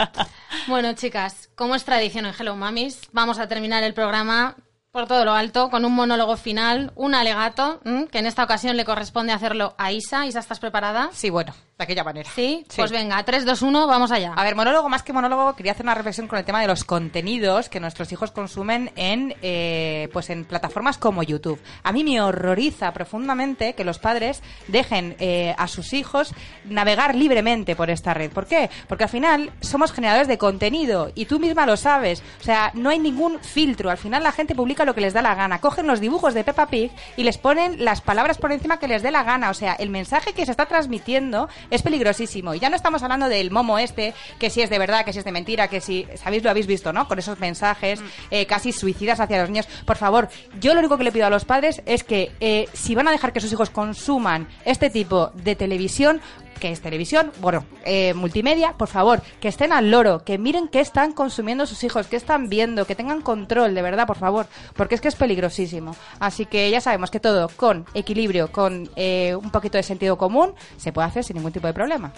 [0.69, 4.55] Bueno, chicas, como es tradición en Hello Mamis, vamos a terminar el programa
[4.93, 7.81] por todo lo alto, con un monólogo final, un alegato,
[8.11, 10.27] que en esta ocasión le corresponde hacerlo a Isa.
[10.27, 11.09] Isa, ¿estás preparada?
[11.15, 12.29] Sí, bueno, de aquella manera.
[12.35, 12.67] ¿Sí?
[12.77, 14.35] Pues venga, 3, 2, 1, vamos allá.
[14.37, 16.85] A ver, monólogo, más que monólogo, quería hacer una reflexión con el tema de los
[16.85, 21.59] contenidos que nuestros hijos consumen en, eh, pues en plataformas como YouTube.
[21.85, 26.35] A mí me horroriza profundamente que los padres dejen eh, a sus hijos
[26.67, 28.31] navegar libremente por esta red.
[28.31, 28.69] ¿Por qué?
[28.89, 32.23] Porque al final somos generadores de contenido y tú misma lo sabes.
[32.43, 33.89] O sea, no hay ningún filtro.
[33.89, 35.61] Al final la gente publica lo que les da la gana.
[35.61, 39.03] Cogen los dibujos de Peppa Pig y les ponen las palabras por encima que les
[39.03, 39.51] dé la gana.
[39.51, 42.55] O sea, el mensaje que se está transmitiendo es peligrosísimo.
[42.55, 45.19] Y ya no estamos hablando del momo este, que si es de verdad, que si
[45.21, 47.09] es de mentira, que si, sabéis, lo habéis visto, ¿no?
[47.09, 48.05] Con esos mensajes Mm.
[48.31, 49.67] eh, casi suicidas hacia los niños.
[49.85, 50.29] Por favor,
[50.61, 53.11] yo lo único que le pido a los padres es que eh, si van a
[53.11, 56.21] dejar que sus hijos consuman este tipo de televisión,
[56.63, 60.79] que es televisión, bueno, eh, multimedia, por favor, que estén al loro, que miren qué
[60.79, 64.47] están consumiendo sus hijos, qué están viendo, que tengan control, de verdad, por favor,
[64.77, 65.97] porque es que es peligrosísimo.
[66.21, 70.55] Así que ya sabemos que todo con equilibrio, con eh, un poquito de sentido común,
[70.77, 72.13] se puede hacer sin ningún tipo de problema.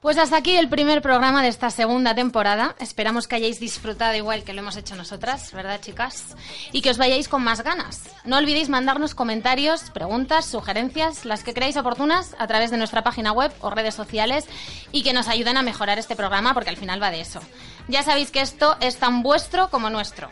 [0.00, 2.76] Pues hasta aquí el primer programa de esta segunda temporada.
[2.78, 6.36] Esperamos que hayáis disfrutado igual que lo hemos hecho nosotras, ¿verdad, chicas?
[6.70, 8.02] Y que os vayáis con más ganas.
[8.24, 13.32] No olvidéis mandarnos comentarios, preguntas, sugerencias, las que creáis oportunas a través de nuestra página
[13.32, 14.44] web o redes sociales
[14.92, 17.40] y que nos ayuden a mejorar este programa porque al final va de eso.
[17.88, 20.28] Ya sabéis que esto es tan vuestro como nuestro.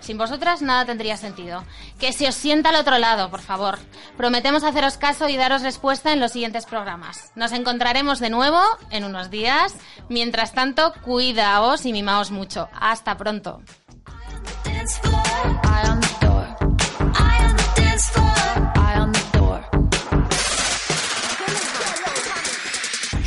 [0.00, 1.64] Sin vosotras nada tendría sentido.
[1.98, 3.78] Que se os sienta al otro lado, por favor.
[4.16, 7.32] Prometemos haceros caso y daros respuesta en los siguientes programas.
[7.36, 9.74] Nos encontraremos de nuevo en unos días.
[10.08, 12.68] Mientras tanto, cuidaos y mimaos mucho.
[12.78, 13.62] Hasta pronto.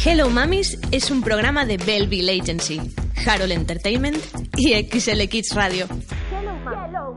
[0.05, 2.81] Hello Mamis es un programa de Belleville Agency,
[3.25, 4.17] Harold Entertainment
[4.57, 5.87] y XL Kids Radio.
[6.29, 7.15] Hello,